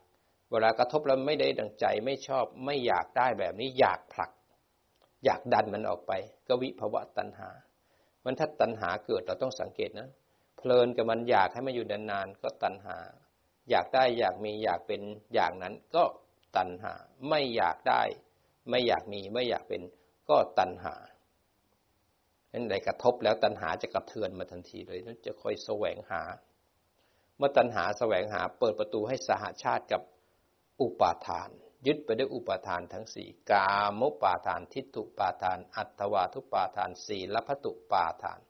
[0.51, 4.31] เวลากระทบแล้วไม่ได้ดังใจไม่ชอบไม่อยากได้แบบนี้ อยากผลัก
[5.25, 6.13] อยากดันมันออกไป
[6.49, 7.51] ก็วิภวะตัณหา
[8.25, 10.09] มันถ้าตัณหาเกิดเราต้องสังเกตนะ
[10.57, 12.99] เพลินกับมันอยากให้มันอยู่นานๆก็ตัณหา
[13.71, 15.01] อยากได้อยากมีอยากเป็น
[15.35, 16.05] อย่างนั้นก็
[16.57, 16.95] ตัณหา
[17.29, 18.03] ไม่อยากได้
[18.71, 19.83] ไม่อยากมีไม่อยากเป็น
[20.29, 20.95] ก็ตัณหา
[22.53, 26.23] นั้นใดกระทบแล้วตัณหาจะกระเทือนมาทันทีเลยนั้นจะคอยแสวงหา
[27.37, 30.03] เมื่อตัณหาแสวงหาเปิดประตูให้สหาชาติกับ
[30.81, 31.51] อุปาทาน
[31.87, 33.69] ยึดไปด้วยอุปาทานทั้งสี่กา
[34.01, 38.41] มุปาทาน ทิฏฐุปาทาน อัตวาทุปาทานสีลพตุปาทาน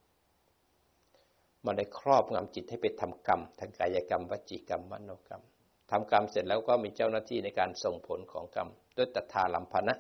[1.65, 5.43] มันได้ครอบงำจิตให้ไปทำกรรมทางกายกรรมวจีกรรมมโนกรรม
[5.91, 9.95] ทำกรรมเสร็จแล้วก็มีเจ้าหน้าที่ในการส่งผลของกรรม ด้วยตัทาลัมพนะ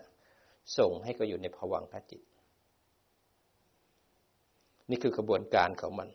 [0.78, 2.22] ส่งให้ก็อยู่ในภวังคจิต
[4.90, 6.08] นี่คือกระบวนการของมัน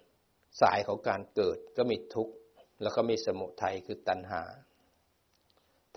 [0.61, 2.33] สายของการเกิดก็มีทุกข์
[2.81, 4.41] แล้วก็มีสมุทัยคือตัณหา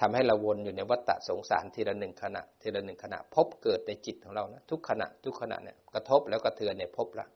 [0.01, 7.27] ทำให้เราวนอยู่ในวัฏฏะสงสารทีละหนึ่งขณะทีละหนึ่งขณะพบเกิดในจิตของเรานะทุกขณะทุกขณะเนี่ยกระทบแล้วกระเทือนเนี่ยพบละ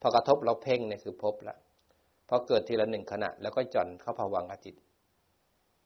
[0.00, 1.56] พอกระทบเราเพ่งเนี่ยคือพบละ
[2.28, 4.76] พอเกิดทีละหนึ่งขณะ แล้วก็จ่อนเข้าภวังคจิต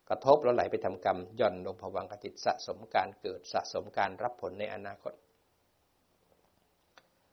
[0.08, 5.12] กระทบแล้วไหลไปทำกรรมย่อนลงภวังคจิตสะสมการเกิดสะสมการรับผลในอนาคต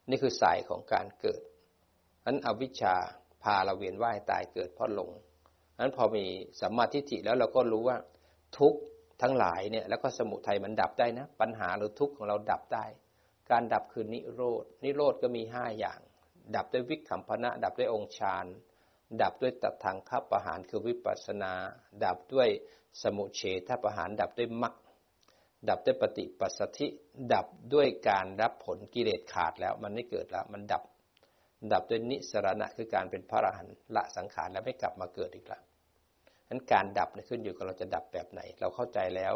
[0.10, 1.42] นี่คือสายของการเกิด
[2.26, 2.96] นั้นอวิชชา
[3.44, 5.10] พาเราเวียนว่ายตายเกิดเพราะหลง
[5.80, 6.26] นั้นพอมี
[6.62, 7.98] สัมมาทิฏฐิแล้วเราก็รู้ว่า
[8.58, 8.74] ทุก
[9.22, 12.86] ทั้งหลายเนี่ยแล้วก็สมุทัยมันดับได้นะ ปัญหาหรือทุกข์ของเราดับได้
[13.52, 16.00] การดับคือนิโรดนิโรธก็มีห้าอย่าง
[16.56, 18.46] ดับด้วยวิคัมพนะ ดับด้วยองค์ฌาน
[19.22, 21.54] ดับด้วยตัดทางข้าประหารคือวิปัสนา
[22.06, 22.50] ดับด้วย
[23.04, 24.76] สมุเฉทประหารดับด้วยมรรค
[25.70, 26.88] ดับด้วยปฏิปัสสธิ
[27.34, 30.84] ดับด้วยการรับผลกิเลสขาดแล้วมันไม่เกิดแล้วมันดับ
[31.72, 35.62] ดับด้วยนิสรณะคือการเป็นพระอรหันต์ละสังขารแล้วไม่กลับมาเกิดอีกแล้ว
[36.52, 39.34] นั้นการดับเนี่ยขึ้นอยู่กับเราจะดับแบบไหน เราเข้าใจแล้ว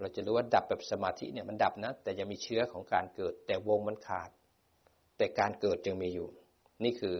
[0.00, 4.30] เราจะรู้ว่าดับแบบสมาธิเนี่ยมันดับนะ แต่ยังมีเชื้อของการเกิด แต่วงมันขาด
[5.16, 6.28] แต่การเกิดยังมีอยู่
[6.84, 7.14] นี่คือ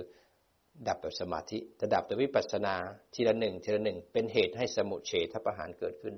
[0.89, 2.75] ดับแบบสมาธิจะดับด้วยวิปัสสนา
[3.15, 6.15] ทีละหนึ่งทีละหนึ่งเป็นเหตุให้สมุเฉทประหารเกิดขึ้น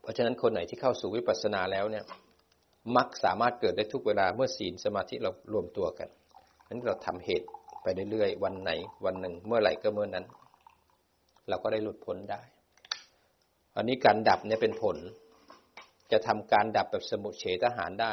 [0.00, 2.04] เพราะฉะนั้นคนไหนที่เข้าสู่วิปัสสนาแล้วเนี่ย
[2.96, 6.08] มักสามารถเกิดได้ทุกเวลาเมื่อศีลสมาธิเรารวมตัวกัน
[6.68, 7.46] นั้นเราทำเหตุ
[7.82, 8.70] ไปเรื่อยๆวันไหน
[9.04, 10.24] วันหนึ่ง เมื่อไหร่ก็เมื่อนั้น
[11.48, 12.42] เราก็ได้หลุดพ้นได้
[13.76, 14.96] อันนี้การดับเนี่ยเป็นผล
[16.12, 18.12] จะทำการดับแบบสมุเฉทหารได้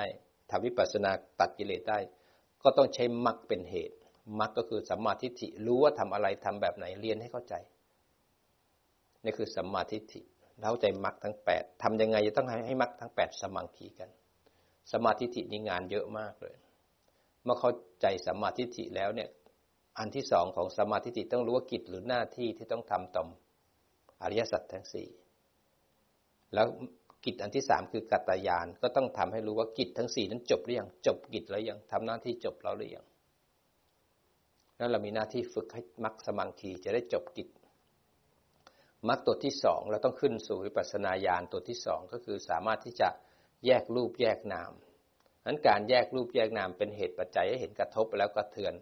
[0.51, 1.99] ทำวิปัสสนาตัดกิเลสได้
[2.63, 3.95] ก็ต้องใช้มรรคเป็นเหตุ
[4.39, 7.55] มรรคก็คือสัมมาทิฏฐิรู้ว่าทำอะไรทำแบบไหนเรียนให้เข้าใจ
[9.23, 10.21] นี่คือสัมมาทิฏฐิ
[10.61, 14.09] เข้าใจมรรคทั้งแปดทำยังไงจะต้องให้มรรคทั้งแปดสมังคีกัน
[14.91, 16.55] สมาธิฏฐินี่งานเยอะมากเลย
[17.43, 17.71] เมื่อเข้า
[18.01, 19.29] ใจสัมมาทิฏฐิแล้วเนี่ย
[19.97, 23.27] อันที่สองของสมาธิต้องรู้ว่ากิจหรือหน้าที่ที่ต้องทำต่อม
[24.21, 25.07] อริยสัจทั้งสี่
[26.53, 26.67] แล้ว
[27.25, 33.05] กิจอันที่สามคือกัตยานก็ต้องทำให้รู้ว่ากิจทั้งสี่นั้นจบหรือยังจบกิจแล้วยังทำหน้าที่จบแล้วหรือยัง
[34.79, 37.49] นั่นเรามีหน้าที่ฝึกให้มักสมังคีจะได้จบกิจ
[39.09, 43.09] มักตัวที่สองเราต้องขึ้นสู่วิปัสนาญาณตัวที่สองก็คือสามารถที่จะ
[43.65, 44.71] แยกรูปแยกนาม
[45.45, 48.73] นั้นการแยกรูปแยกนามเป็นเหตุปัจจัยให้เห็นกระทบแล้วกระเทือน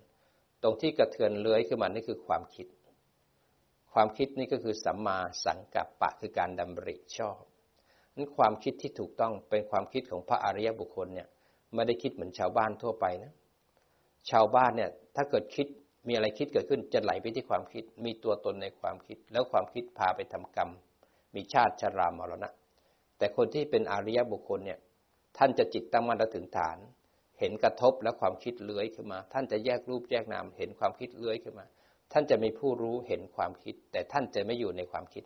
[0.63, 2.67] ตรงที่กระเทือนเลื้อยขึ้นมานี่คือความคิด
[3.93, 7.41] ความคิดนี่ก็คือสัมมาสังกัปปะคือการดำริชอบ
[8.15, 11.27] นั้นความคิดที่ถูกต้องเป็นความคิดของพระอริยบุคคลเนี่ย
[11.73, 13.33] ไม่ได้คิดเหมือนชาวบ้านทั่วไปนะ
[14.29, 15.67] ชาวบ้านเนี่ยถ้าเกิดคิด
[16.07, 20.69] มีอะไรคิดเกิดขึ้นจะไหลไปที่ความคิด มีตัวตนในความคิด แล้วความคิดพาไปทำกรรม
[21.35, 22.49] มีชาติชรามรณะ
[23.17, 24.79] แต่คนที่เป็นอริยบุคคลเนี่ย
[25.37, 26.77] ท่านจะจิตตั้งมั่นถึงฐาน
[27.39, 31.65] เห็นกระทบแล้วความคิดเลื้อยขึ้นมา ท่านจะแยกรูปแยกนามเห็นความคิดเลื้อยขึ้นมา
[32.13, 35.23] ท่านจะมีผู้รู้เห็นความคิด แต่ท่านจะไม่อยู่ในความคิด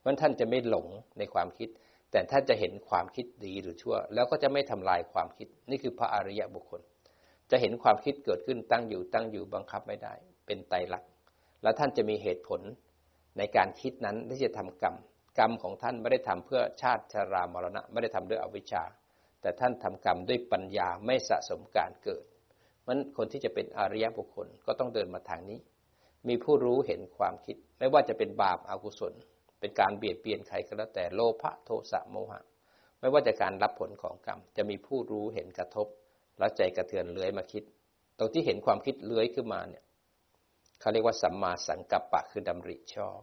[0.00, 0.86] เพราะท่านจะไม่หลง
[1.18, 1.68] ในความคิด
[2.12, 6.80] แต่ท่านจะเห็นความคิดดีหรือชั่ว แล้วก็จะไม่ทำลายความคิด นี่คือพระอริยบุคคล
[7.50, 10.14] จะเห็นความคิดเกิดขึ้นตั้งอยู่ตั้งอยู่บังคับไม่ได้
[10.46, 11.10] เป็นไตรลักษณ์
[11.62, 12.60] แล้วท่านจะมีเหตุผล
[13.38, 14.96] ในการคิดนั้นที่จะทำกรรม
[15.38, 18.82] กรรมของท่านไม่ได้ทำเพื่อชาติชรามรณะ ไม่ได้ทำด้วยอวิชชา
[19.40, 22.24] แต่ท่านทำกรรมด้วยปัญญาไม่สะสมการเกิด
[22.86, 25.58] มันคนที่จะเป็นอริยบุคคลก็ต้องเดินมาทางนี้
[26.28, 29.12] มีผู้รู้เห็นความคิด ไม่ว่าจะเป็นบาปอากุศล
[29.60, 32.42] เป็นการเบียดเบียนใครก็แล้วแต่โลภะโทสะโมหะ
[33.00, 35.86] ไม่ว่าจะการรับผลของกรรม จะมีผู้รู้เห็นกระทบ
[36.38, 37.62] แล้วใจกระเทือนเลื้อยมาคิด
[38.18, 39.84] ตรงที่เห็นความคิดเลื้อยขึ้นมาเนี่ย
[40.80, 43.20] เขาเรียกว่าสัมมาสังกัปปะคือดำริชอบ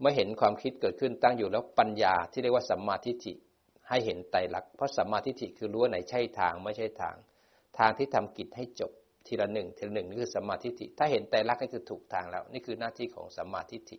[0.00, 3.32] เมื่อเห็นความคิดเกิดขึ้นตั้งอยู่แล้วปัญญาที่เรียกว่าสัมมาทิฏฐิ
[3.88, 7.16] ให้เห็นไตรลักษณ์เพราะสัมมาทิฏฐิคือรู้ว่าไหนใช่ทางไม่ใช่ทาง
[7.78, 8.92] ทางที่ทำกิจให้จบ
[9.26, 13.96] ทีละหนึ่งทีละหนึ่งนี่คือสัมมาทิฏฐิถ้าเห็นไตรลักษณ์นี่คือถูกทางแล้ว นี่คือหน้าที่ของสัมมาทิฏฐิ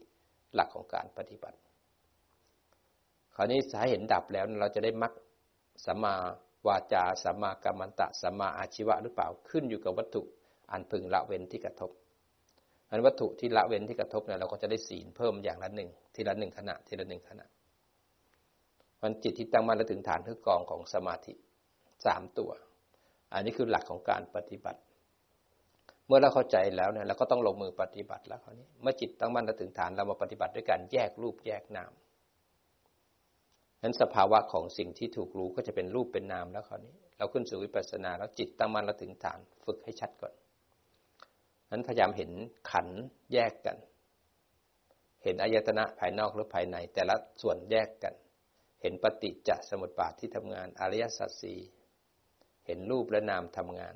[0.56, 1.58] หลักของการปฏิบัติ
[3.36, 5.12] คราวนี้ถ้าเห็นดับแล้วเราจะได้มัก
[5.86, 6.14] สัมมา
[6.68, 10.22] วาจาสัมมากัมมันตะสัมมาอาชีวะหรือเปล่าขึ้นอยู่กับวัตถุ
[10.72, 11.92] อันพึงละเว้นที่กระทบ
[12.96, 17.46] อันวัตถุที่ละเว้นที่กระทบเนี่ยเราก็จะได้ศีลเพิ่มอย่างละหนึ่งทีละหนึ่งขณะทีละหนึ่งขณะ
[19.02, 21.34] มันจิตที่ตั้งมั่นและถึงฐานคือกองของสมาธิ
[22.06, 22.52] สามตัว
[23.34, 24.80] อันนี้คือหลักของการปฏิบัติ
[26.08, 31.92] เมื่อเราเข้าใจแล้วเนี่ยเราก็ต้องลงมือปฏิบัติแล้วคราวนี้เมื่อจิตตั้งมั่นและถึงฐานเรามาปฏิบัติด้วยการแยกรูปแยกนาม
[33.82, 40.34] นั้นสภาวะของสิ่งที่ถูกรู้ก็จะเป็นรูปเป็นนามแล้วคราวนี้ เราขึ้นสู่วิปัสสนาแล้วจิตตั้งมั่นและถึงฐาน ฝึกให้ชัดก่อน
[41.76, 42.32] นั้นพยายามเห็น
[42.72, 42.88] ขัน
[43.34, 43.78] แยกกัน
[45.24, 48.14] เห็นอายตนะภายนอกหรือภายใน แต่ละส่วนแยกกัน
[48.82, 51.60] เห็นปฏิจจสมุปบาทที่ทำงานอริยสัจสี่
[52.66, 53.96] เห็นรูปและนามทำงาน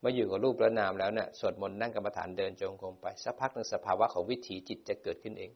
[0.00, 5.50] เมื่ออยู่กับรูปและนามแล้วเนี่ยสวดมนต์นั่งกรรมฐานเดินจงกรมไปสักพักหนึ่งสภาวะของวิถีจิตจะเกิดขึ้นเอง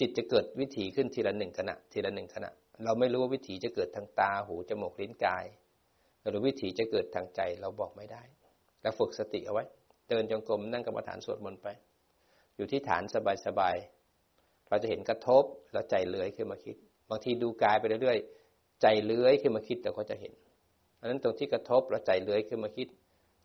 [0.00, 2.50] จิตจะเกิดวิถีขึ้นทีละหนึ่งขณะ ทีละหนึ่งขณะ
[2.84, 5.44] เราไม่รู้ว่าวิถีจะเกิดทางตาหูจมูกลิ้นกาย
[6.28, 8.22] หรือวิถีจะเกิดทางใจเราบอกไม่ได้
[8.82, 9.64] เราฝึกสติเอาไว้
[10.08, 11.68] เดินจงกรมนั่งกรรมฐานสวดมนต์ไป
[12.56, 13.02] อยู่ที่ฐาน
[13.46, 16.76] สบายๆเราจะเห็นกระทบเราใจเลื้อยขึ้นมาคิด
[17.10, 20.32] บางทีดูกายไปเรื่อยๆใจเลื้อยขึ้นมาคิดแต่ก็จะเห็น
[21.00, 22.88] อันนั้นตรงที่กระทบแล้วใจเลื้อยขึ้นมาคิด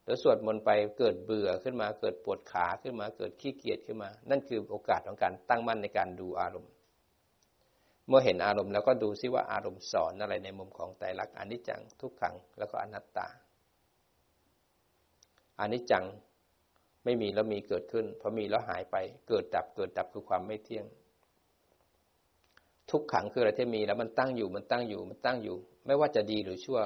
[0.05, 6.71] แล้วสวดมนต์ไปเกิดเบื่อขึ้นมาเกิดปวดขาขึ้นมาเกิดขี้เกียจขึ้นมา นั่นคือโอกาสของการตั้งมั่นในการดูอารมณ์
[8.07, 13.27] เมื่อเห็นอารมณ์แล้วก็ดูซิว่าอารมณ์สอนอะไรในมุมของไตรลักษณ์อนิจจังทุกขังแล้วก็อนัตตา
[15.59, 16.05] อนิจจัง
[17.03, 18.95] ไม่มีแล้วมีเกิดขึ้นพอมีแล้วหายไป
[19.27, 20.85] เกิดดับเกิดดับคือความไม่เที่ยง
[22.91, 26.79] ทุกขังคืออะไรที่มีแล้วมันตั้งอยู่มันตั้งอยู่มันตั้งอยู่ ไม่ว่าจะดีหรือชั่ว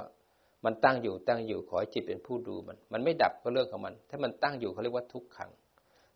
[0.65, 5.51] มันตั้งอยู่ตั้งอยู่ขอให้จิตเป็นผู้ดูมัน มันไม่ดับก็เรื่องของมัน ถ้ามันตั้งอยู่เขาเรียกว่าทุกขัง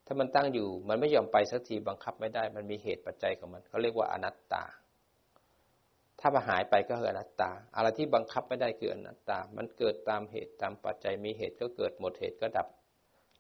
[0.06, 4.64] ถ้ามันตั้งอยู่มันไม่ยอมไปสักทีบังคับไม่ได้ มันมีเหตุปัจจัยของมันเขาเรียกว่าอนัตตา
[6.20, 12.68] ถ้ามันหายไปก็คืออนัตตา อะไรที่บังคับไม่ได้คืออนัตตา มันเกิดตามเหตุตามปัจจัยมีเหตุก็เกิดหมดเหตุก็ดับ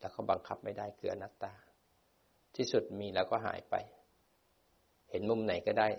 [0.02, 1.54] แล้วก็บังคับไม่ได้คืออนัตตา
[2.56, 3.76] ที่สุดมีแล้วก็หายไป
[5.10, 5.89] เห็นมุมไหนก็ได้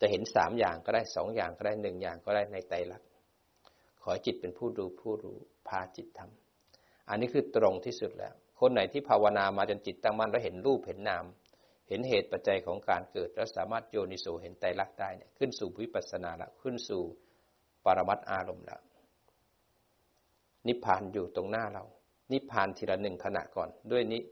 [0.00, 3.08] จะเห็นสามอย่างก็ได้สองอย่างก็ได้หนึ่งอย่างก็ได้ในไตรลักษณ์
[4.02, 11.24] ขอจิตเป็นผู้ดูผู้รู้พาจิตทำอันนี้คือตรงที่สุดแล้ว คนไหนที่ภาวนามาจนจิตตั้งมั่นแล้วเห็นรูปเห็นนาม
[11.88, 17.02] เห็นเหตุปัจจัยของการเกิด แล้วสามารถโยนิโสเห็นไตรลักษณ์ได้เนี่ยขึ้นสู่วิปัสสนาล้วขึ้นสู่
[17.84, 18.80] ปรมัตอารมณ์ล้ว
[20.66, 21.84] นิพพานอยู่ตรงหน้าเรา
[22.32, 24.22] นิพพานทีละหนึ่งขณะก่อน ด้วยนี้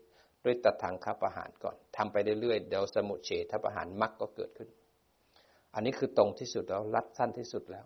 [0.44, 4.68] ด้วยตัดทางคับอาหารก่อนทำไปเรื่อยๆเดี๋ยวสมุเฉทประหารมรรคก็เกิดขึ้น
[5.74, 7.84] อันนี้คือตรงที่สุดแล้วรัดสั้นที่สุดแล้ว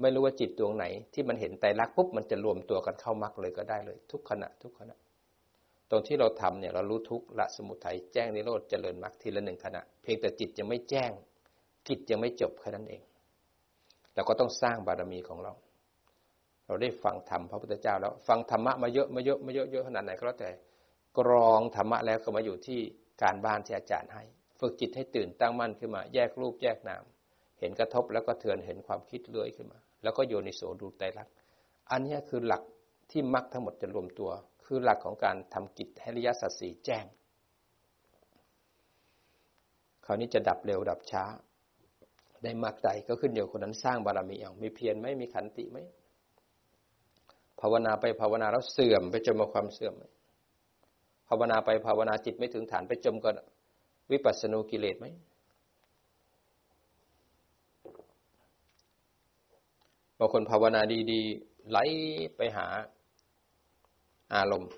[0.00, 0.84] ไม่รู้ว่าจิตดวงไหน
[1.14, 4.96] ที่มันเห็นไตรลักษณ์ปุ๊บมันจะรวมตัวกันเข้ามรรคเลยก็ได้เลย ทุกขณะ ทุกขณะ
[5.90, 11.10] ตรงที่เราทำเนี่ยเรารู้ทุกละสมุทัยแจ้งนิโรธเจริญมรรคทีละหนึ่งขณะ เพียงแต่จิตยังไม่แจ้ง
[11.88, 13.02] กิจยังไม่จบแค่นั้นเอง
[14.14, 15.52] เราก็ต้องสร้างบารมีของเรา
[16.68, 20.50] เราได้ฟังธรรมพระพุทธเจ้าแล้ว ฟังธรรมะมาเยอะมาเยอะมาเยอะเยอะขนาดไหนก็แล้วแต่
[21.18, 22.80] กรองธรรมะแล้วก็มาอยู่ที่
[23.22, 24.22] การบ้านที่อาจารย์ให้
[24.60, 27.04] ฝึกจิตให้ตื่นตั้งมั่นขึ้นมา แยกรูปแยกนาม
[27.58, 31.28] เห็นกระทบแล้วก็เถือนเห็นความคิดเลื่อยขึ้นมา แล้วก็โยนิโสดูไตรลัก
[31.90, 32.62] อันนี้คือหลัก
[33.10, 34.30] ที่มรรคทั้งหมดจะรวมตัว
[34.64, 37.04] คือหลักของการทำกิจให้ริยสัจสีแจ้ง
[40.04, 41.24] คราวนี้จะดับเร็วดับช้า
[42.42, 45.78] ได้มากใดก็ขึ้นอยู่คนนั้นสร้างบารมีเอามีเพียรไหมมีขันติไหม
[47.60, 50.04] ภาวนาไปภาวนาแล้วเสื่อมไปจมกับความเสื่อมไหม
[51.28, 53.32] ภาวนาไปภาวนาจิตไม่ถึงฐานไปจมกับ
[54.12, 55.06] วิปัสสนูกิเลสไหม
[60.18, 60.80] บางคนภาวนา
[61.12, 61.78] ดีๆไหล
[62.36, 62.66] ไปหา
[64.34, 64.70] อารมณ์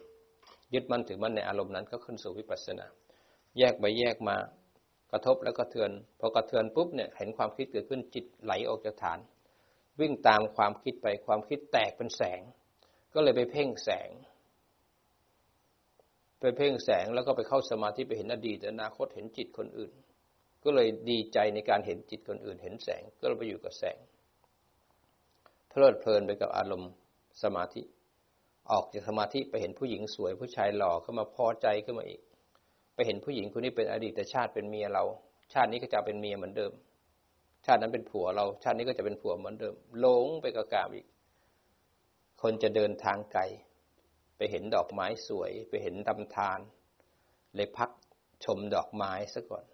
[0.75, 2.87] ยึดมั่นถือมั่นในอารมณ์นั้นก็ขึ้นสู่วิปัสสนา
[3.59, 4.37] แยกไปแยกมา
[5.13, 9.19] กระทบแล้วก็เทือนพอกระเทือนปุ๊บเนี่ยเห็นความคิดเกิดขึ้นจิตไหลออกจากฐาน
[10.01, 12.41] วิ่งตามความคิดไปความคิดแตกเป็นแสง
[13.15, 14.11] ก็เลยไปเพ่งแสง
[16.41, 19.93] ไปเพ่งแสงแล้วก็ไปเข้าสมาธิไปเห็นอดีตอนาคตเห็นจิตคนอื่น
[20.65, 23.99] ก็เลยดีใจในการเห็นจิตคนอื่น เห็นแสงก็เลยไปอยู่กับแสง
[25.69, 26.91] เพลิดเพลินไปกับอารมณ์
[27.43, 27.83] สมาธิ
[28.71, 32.21] ออกจากสมาธิไปเห็นผู้หญิงสวยผู้ชายหล่อเข้ามาพอใจขึ้นมาอีก
[32.95, 35.05] ไปเห็นผู้หญิงคนนี้เป็นอดีตชาติเป็นเมียเรา
[35.53, 36.73] ชาตินี้ก็จะเป็นเมียเหมือนเดิม
[37.67, 41.07] ชาตินั้นเป็นผัวเรา ชาตินี้ก็จะเป็นผัวเหมือนเดิมหลงไปกับกามอีก
[42.43, 43.43] คนจะเดินทางไกล
[44.37, 46.61] ไปเห็นดอกไม้สวย ไปเห็นตำทาน
[47.57, 47.91] เลยพัก
[48.45, 49.65] ชมดอกไม้ซะก่อน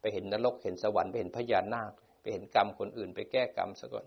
[0.00, 4.06] ไปเห็นนรกเห็นสวรรค์ไปเห็นพญานาค ไปเห็นกรรมคนอื่น ไปแก้กรรมซะก่อน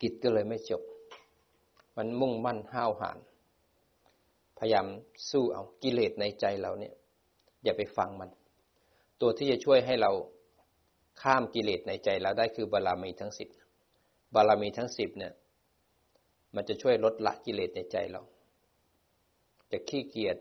[0.00, 0.82] กิจก็เลยไม่จบ
[1.96, 3.18] มันมุ่งมั่นห้าวหาญ
[4.58, 4.86] พยายาม
[5.30, 6.94] สู้เอากิเลสในใจเราเนี่ย
[7.64, 8.30] อย่าไปฟังมัน
[9.20, 10.10] ตัวที่จะช่วยให้เรา
[11.22, 13.48] ข้ามกิเลสในใจเราได้คือบารมีทั้งสิบ
[14.34, 15.32] บารมีทั้งสิบเนี่ย
[16.54, 18.22] มันจะช่วยลดละกิเลสในใจเรา
[19.70, 20.36] จะขี้เกียจ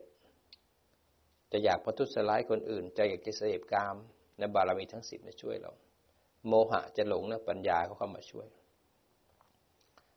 [1.52, 3.96] จะอยากพัทุสลายคนอื่น จะอยากจะเสพกาม
[4.38, 5.72] ในบารมีทั้งสิบจะช่วยเรา
[6.48, 8.48] โมหะจะหลงนะปัญญาเขาเข้ามาช่วย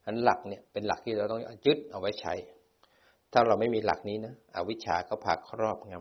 [0.05, 2.35] อันหลักเนี่ยเป็นหลักที่เราต้องยึดเอาไว้ใช้
[3.33, 5.95] ถ้าเราไม่มีหลักนี้นะอวิชชาก็พาครอบง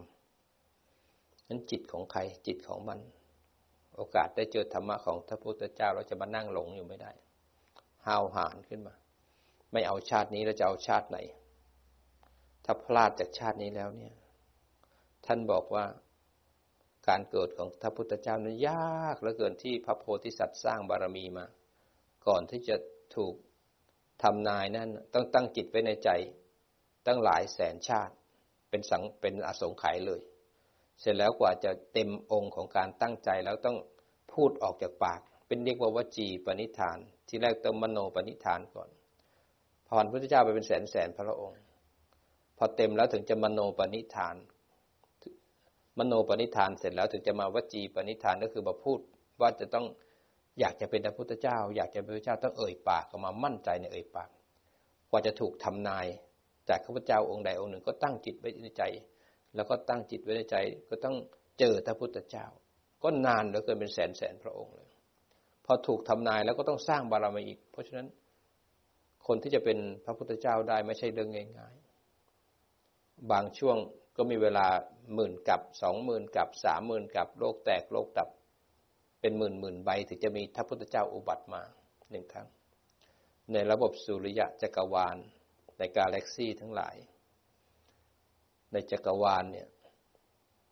[0.71, 2.99] ำนั้นจิตของใครจิตของมัน
[3.95, 7.11] โอกาสได้เจอธรรมะของพระพุทธเจ้าเราจะมานั่งหลงอยู่ไม่ได้
[8.06, 8.95] ห้าวหาญขึ้นมา
[9.72, 11.18] ไม่เอาชาตินี้เราจะเอาชาติไหน
[12.66, 14.16] ถ้าพลาดจากชาตินี้แล้วเนี่ย
[15.26, 15.86] ท่านบอกว่า
[17.08, 21.45] การเกิดของพระพุทธเจ้านั้นยากเหลือเกินที่พระโพธิสัตว์สร้างบารมีมา
[22.28, 22.76] ก่อนที่จะ
[23.16, 23.36] ถูก
[24.24, 26.10] ทำนายนั้นต้องตั้งจิตไว้ในใจ
[27.08, 28.14] ตั้งหลายแสนชาติ
[28.70, 30.22] เป็นสังเป็นอสงไขยเลย
[30.99, 33.78] เสร็จแล้วกว่าจะเต็มองค์ของการตั้งใจแล้วต้อง
[34.34, 38.89] พูดออกจากปาก เป็นเรียกว่าวจีปณิธาน ที่แรกต้องมโนปณิธานก่อน
[39.88, 41.59] พรพระพุทธเจ้าไปเป็นแสนแสนพระองค์
[42.57, 44.36] พอเต็มแล้วถึงจะมโนปณิธาน
[45.99, 48.99] มโนปณิธานเสร็จแล้วถึงจะมาวจีปณิธานก็คือมาพูด
[49.41, 49.86] ว่าจะต้อง
[50.59, 54.30] อยากจะเป็นพระพุทธเจ้า อยากจะเป็นพระเจ้าต้องเอ่ยปากออกมามั่นใจในเอ่ยปาก
[55.09, 56.05] กว่าจะถูกทำนาย
[56.69, 58.84] จากข้าพเจ้าองค์ใดองค์หนึ่งก็ตั้งจิตไว้ในใจ
[59.55, 60.57] แล้วก็ตั้งจิตไว้ในใจ
[60.89, 61.15] ก็ต้อง
[61.59, 62.45] เจอพระพุทธเจ้า
[63.03, 64.84] ก็นานเหลือเกินเป็นแสนแสนพระองค์เลย
[65.66, 68.07] พอถูกทำนายแล้วก็ต้องสร้างบารมีอีก เพราะฉะนั้น
[69.28, 73.78] คนที่จะเป็นพระพุทธเจ้าได้ไม่ใช่เรื่องง่ายๆ บางช่วง
[74.18, 74.68] ก็มีเวลา
[75.16, 78.30] หมื่นกับสองหมื่นกับสามหมื่นกับโลกแตกโลกดับ
[79.22, 81.61] เป็นหมื่นหมื่นใบถึงจะมีพระพุทธเจ้าอุบัติมา
[82.11, 82.47] หนึ่งครั้ง
[83.53, 85.18] ในระบบสุริยะจักรวาล
[85.78, 86.95] ในกาแล็กซี่ทั้งหลาย
[88.72, 89.68] ในจักรวาลเนี่ย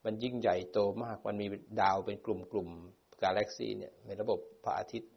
[0.06, 1.48] มันยิ่งใหญ่โตมากมันมี
[1.82, 5.12] ดาวเป็นกลุ่มๆ กาแล็กซีเนี่ยในระบบพระอาทิตย์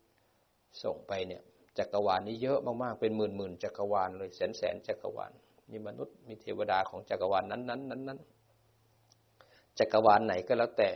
[0.82, 1.42] ส่งไปเนี่ย
[1.78, 5.32] จักรวาลนี้เยอะมากๆ เป็นหมื่นๆจักรวาลเลยแสนๆจักรวาล
[5.70, 10.90] มีมนุษย์มีเทวดาของจักรวาลนั้นๆนั้นๆจักรวาลไหนก็แล้วแต่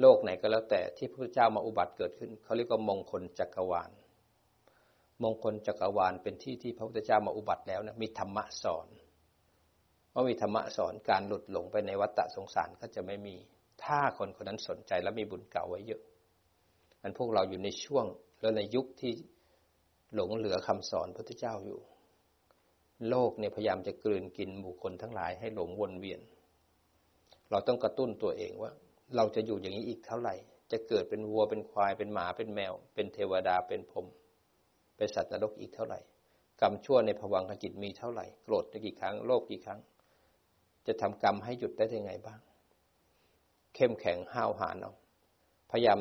[0.00, 3.90] โลกไหนก็แล้วแต่ที่พระพุทธเจ้ามาอุบัติเกิดขึ้นเขาเรียกว่ามงคลจักรวาล
[5.22, 8.86] มงคลจักรวาลเป็นที่ที่พระพุทธเจ้ามาอุบัติแล้วนะมีธรรมะสอน
[10.10, 13.36] เมื่อมีธรรมะสอนการหลุดหลงไปในวัฏฏะสงสารก็จะไม่มี
[13.84, 16.02] ถ้าคนคนนั้นสนใจและมีบุญเก่าไว้เยอะ
[17.02, 18.06] อันพวกเราอยู่ในช่วง
[18.40, 19.12] แล้วในยุคที่
[20.14, 21.80] หลงเหลือคำสอนพระพุทธเจ้าอยู่
[23.10, 26.20] โลกเนี่ยพยายามจะกลืนกินบุคคลทั้งหลายให้หลงวนเวียน
[27.50, 28.70] เราต้องกระตุ้นตัวเองว่า
[29.16, 30.34] เราจะอยู่อย่างนี้อีกเท่าไหร่
[30.72, 34.06] จะเกิดเป็นวัวเป็นควายเป็นหมาเป็นแมว เป็นเทวดาเป็นพรหม
[34.96, 36.00] เป็นสัตว์นรกอีกเท่าไหร่
[36.60, 39.80] กรรมชั่วในภวังคจิตมีเท่าไหร่ โกรธกี่ครั้งโลภกี่ครั้ง
[40.86, 42.40] จะทำกรรมให้หยุดได้ยังไงบ้าง
[43.74, 44.92] เข้มแข็งห้าวหาญเอา
[45.70, 46.00] พยายาม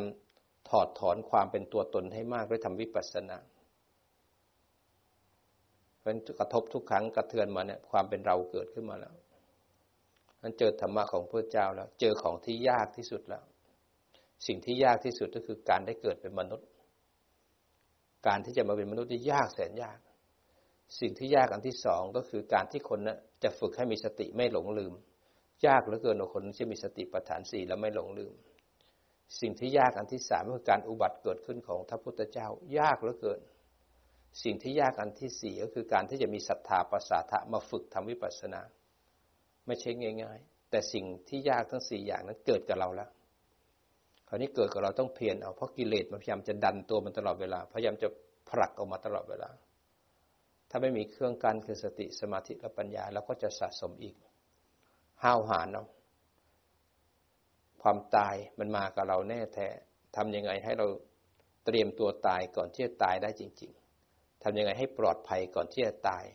[0.69, 3.37] ถอดถอนความเป็นตัวตนให้มากด้วยทำวิปัสสนา
[5.99, 9.13] เพราะกระทบทุกครั้งกระเทือนมาเนี่ยความเป็นเราเกิดขึ้นมาแล้ว
[10.41, 13.43] นั้นเจอธรรมะของพระเจ้าแล้ว เจอของที่ยากที่สุดแล้ว
[14.47, 16.67] สิ่งที่ยากที่สุดก็คือการได้เกิดเป็นมนุษย์
[18.27, 19.99] การที่จะมาเป็นมนุษย์ที่ยากแสนยาก
[20.99, 24.93] สิ่งที่ยากอันที่สองก็คือการที่คนนะจะฝึกให้มีสติไม่หลงลืม
[25.67, 28.33] ยากเหลือเกินคนที่มีสติปัฏฐานสี่แล้วไม่หลงลืม
[29.39, 32.47] สิ่งที่ยากอันที่สามคือการอุบัติเกิดขึ้นของพระพุทธเจ้า
[32.79, 33.39] ยากเหลือเกิน
[34.43, 38.61] สิ่งที่ยากอันที่สี่ก็คือการที่จะมีศรัทธาประสาทะมาฝึกทำวิปัสสนา
[39.67, 39.89] ไม่ใช่
[40.23, 43.09] ง่าย ๆ แต่สิ่งที่ยากทั้งสี่อย่างนั้นเกิดกับเราแล้ว
[44.27, 48.07] คราวนี้เกิดกับเราต้องเพียรเอาเพราะกิเลสมันพยายามจะดันตัวมันตลอดเวลาพยายามจะ
[48.49, 49.49] ผลักออกมาตลอดเวลา
[50.69, 54.15] ถ้าไม่มีเครื่องกันคือสติสมาธิและปัญญาเราก็จะสะสมอีก
[55.23, 55.87] ห้าวหาญเนาะ
[57.81, 59.67] ความตายมันมากับเราแน่แท้
[60.15, 60.87] ทำยังไงให้เรา
[61.65, 63.71] เตรียมตัวตายก่อนที่จะตายได้จริง
[64.07, 66.25] ๆทำยังไงให้ปลอดภัยก่อนที่จะตาย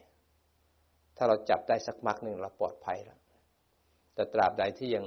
[1.16, 3.20] ถ้าเราจับได้สักมักหนึ่งเราปลอดภัยแล้ว
[4.14, 5.04] แต่ตราบใดที่ยัง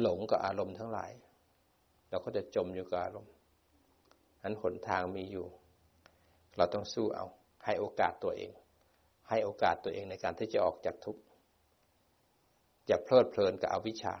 [0.00, 1.10] หลงกับอารมณ์ทั้งหลาย
[2.10, 3.32] เราก็จะจมอยู่กับอารมณ์
[4.42, 5.46] นั้นหนทางมีอยู่
[6.56, 7.26] เราต้องสู้เอา
[7.64, 8.50] ให้โอกาสตัวเอง
[9.28, 11.22] ให้โอกาสตัวเองในการที่จะออกจากทุกข์
[12.86, 14.14] อย่าเพลิดเพลินกับอวิชชา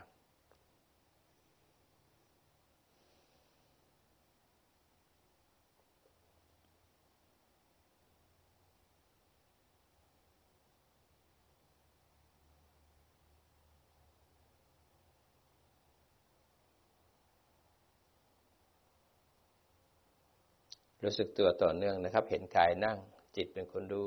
[21.04, 22.98] รู้สึกตัวต่อเนื่องนะครับ เห็นกายนั่ง
[23.36, 24.04] จิตเป็นคนดู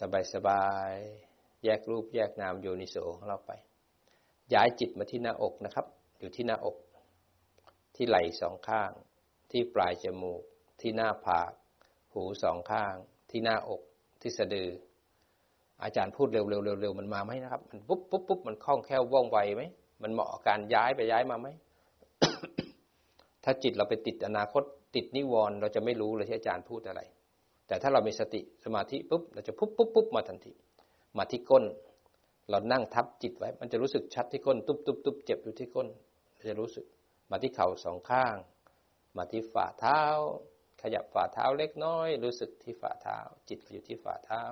[0.00, 0.94] สบายสบาย
[1.64, 3.52] แยกรูปแยกนามโยนิโสของเราไป
[4.54, 5.86] ย้ายจิตมาที่หน้าอกนะครับ
[6.18, 6.76] อยู่ที่หน้าอก
[7.96, 8.90] ที่ไหล่สองข้าง
[9.50, 10.42] ที่ปลายจมูก
[10.80, 11.52] ที่หน้าผาก
[12.12, 12.94] หูสองข้าง
[13.30, 13.82] ที่หน้าอก
[14.22, 14.70] ที่สะดือ
[15.82, 19.62] อาจารย์พูดเร็วๆเร็วๆมันมาไหมนะครับ มันปุ๊บปุ๊บปุ๊บมันคล่องแคล่วว่องไวไหม
[20.02, 21.48] มันเหมาะการย้ายไปย้ายมาไหม
[23.44, 24.62] ถ้าจิตเราไปติดอนาคต
[24.94, 27.00] ติดนิวรณ์เราจะไม่รู้เลยที่อาจารย์พูดอะไร
[27.66, 30.52] แต่ถ้าเรามีสติสมาธิปุ๊บเราจะปุ๊บปุ๊บปุ๊บมาทันที
[31.16, 31.64] มาที่ก้น
[32.50, 35.88] เรานั่งทับจิตไว้ มันจะรู้สึกชัดที่ก้น ตุ๊บตุ๊บตุ๊บเจ็บอยู่ที่ก้น
[36.48, 36.84] จะรู้สึก
[37.30, 38.36] มาที่เข่าสองข้าง
[39.16, 40.00] มาที่ฝ่าเท้า
[40.82, 44.42] ขยับฝ่าเท้าเล็กน้อย รู้สึกที่ฝ่าเท้า จิตอยู่ที่ฝ่าเท้า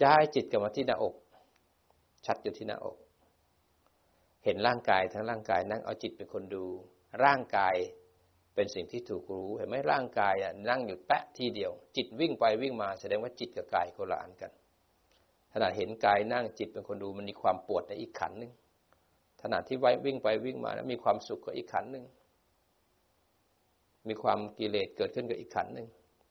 [0.00, 1.14] จะให้จิตกลับมาที่หน้าอก
[2.26, 2.96] ชัดอยู่ที่หน้าอก
[4.44, 6.64] เห็นร่างกายทั้งร่างกายนั่งเอาจิตเป็นคนดู
[7.24, 7.76] ร่างกาย
[8.54, 14.52] เป็นสิ่งที่ถูกรู้ เห็นไหมร่างกายอะนั่งอยู่แปะทีเดียว จิตวิ่งไปวิ่งมาแสดงว่าจิตกับกายคนละอันกัน
[15.56, 18.52] ขณะเห็นกายนั่งจิตเป็นคนดูมันมีความปวดในอีกขันหนึ่ง
[19.42, 22.04] ขณะที่ไว้วิ่งไปวิ่งมาแล้วมีความสุขกับอีกขันหนึ่ง
[24.08, 25.86] มีความกิเลสเกิดขึ้นกับอีกขันหนึ่ง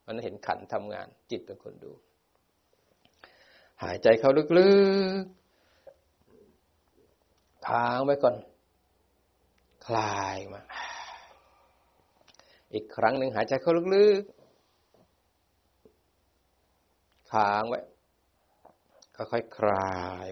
[0.05, 1.91] มันเห็นขันทำงาน จิตเป็นคนดู
[3.83, 4.43] หายใจเข้าลึ
[5.21, 8.35] กๆค้างไว้ก่อน
[9.85, 10.61] คลายมา
[12.73, 17.79] อีกครั้งหนึ่งหายใจเข้าลึกๆค้างไว้
[19.17, 19.93] ค่อยๆคลา
[20.23, 20.25] ย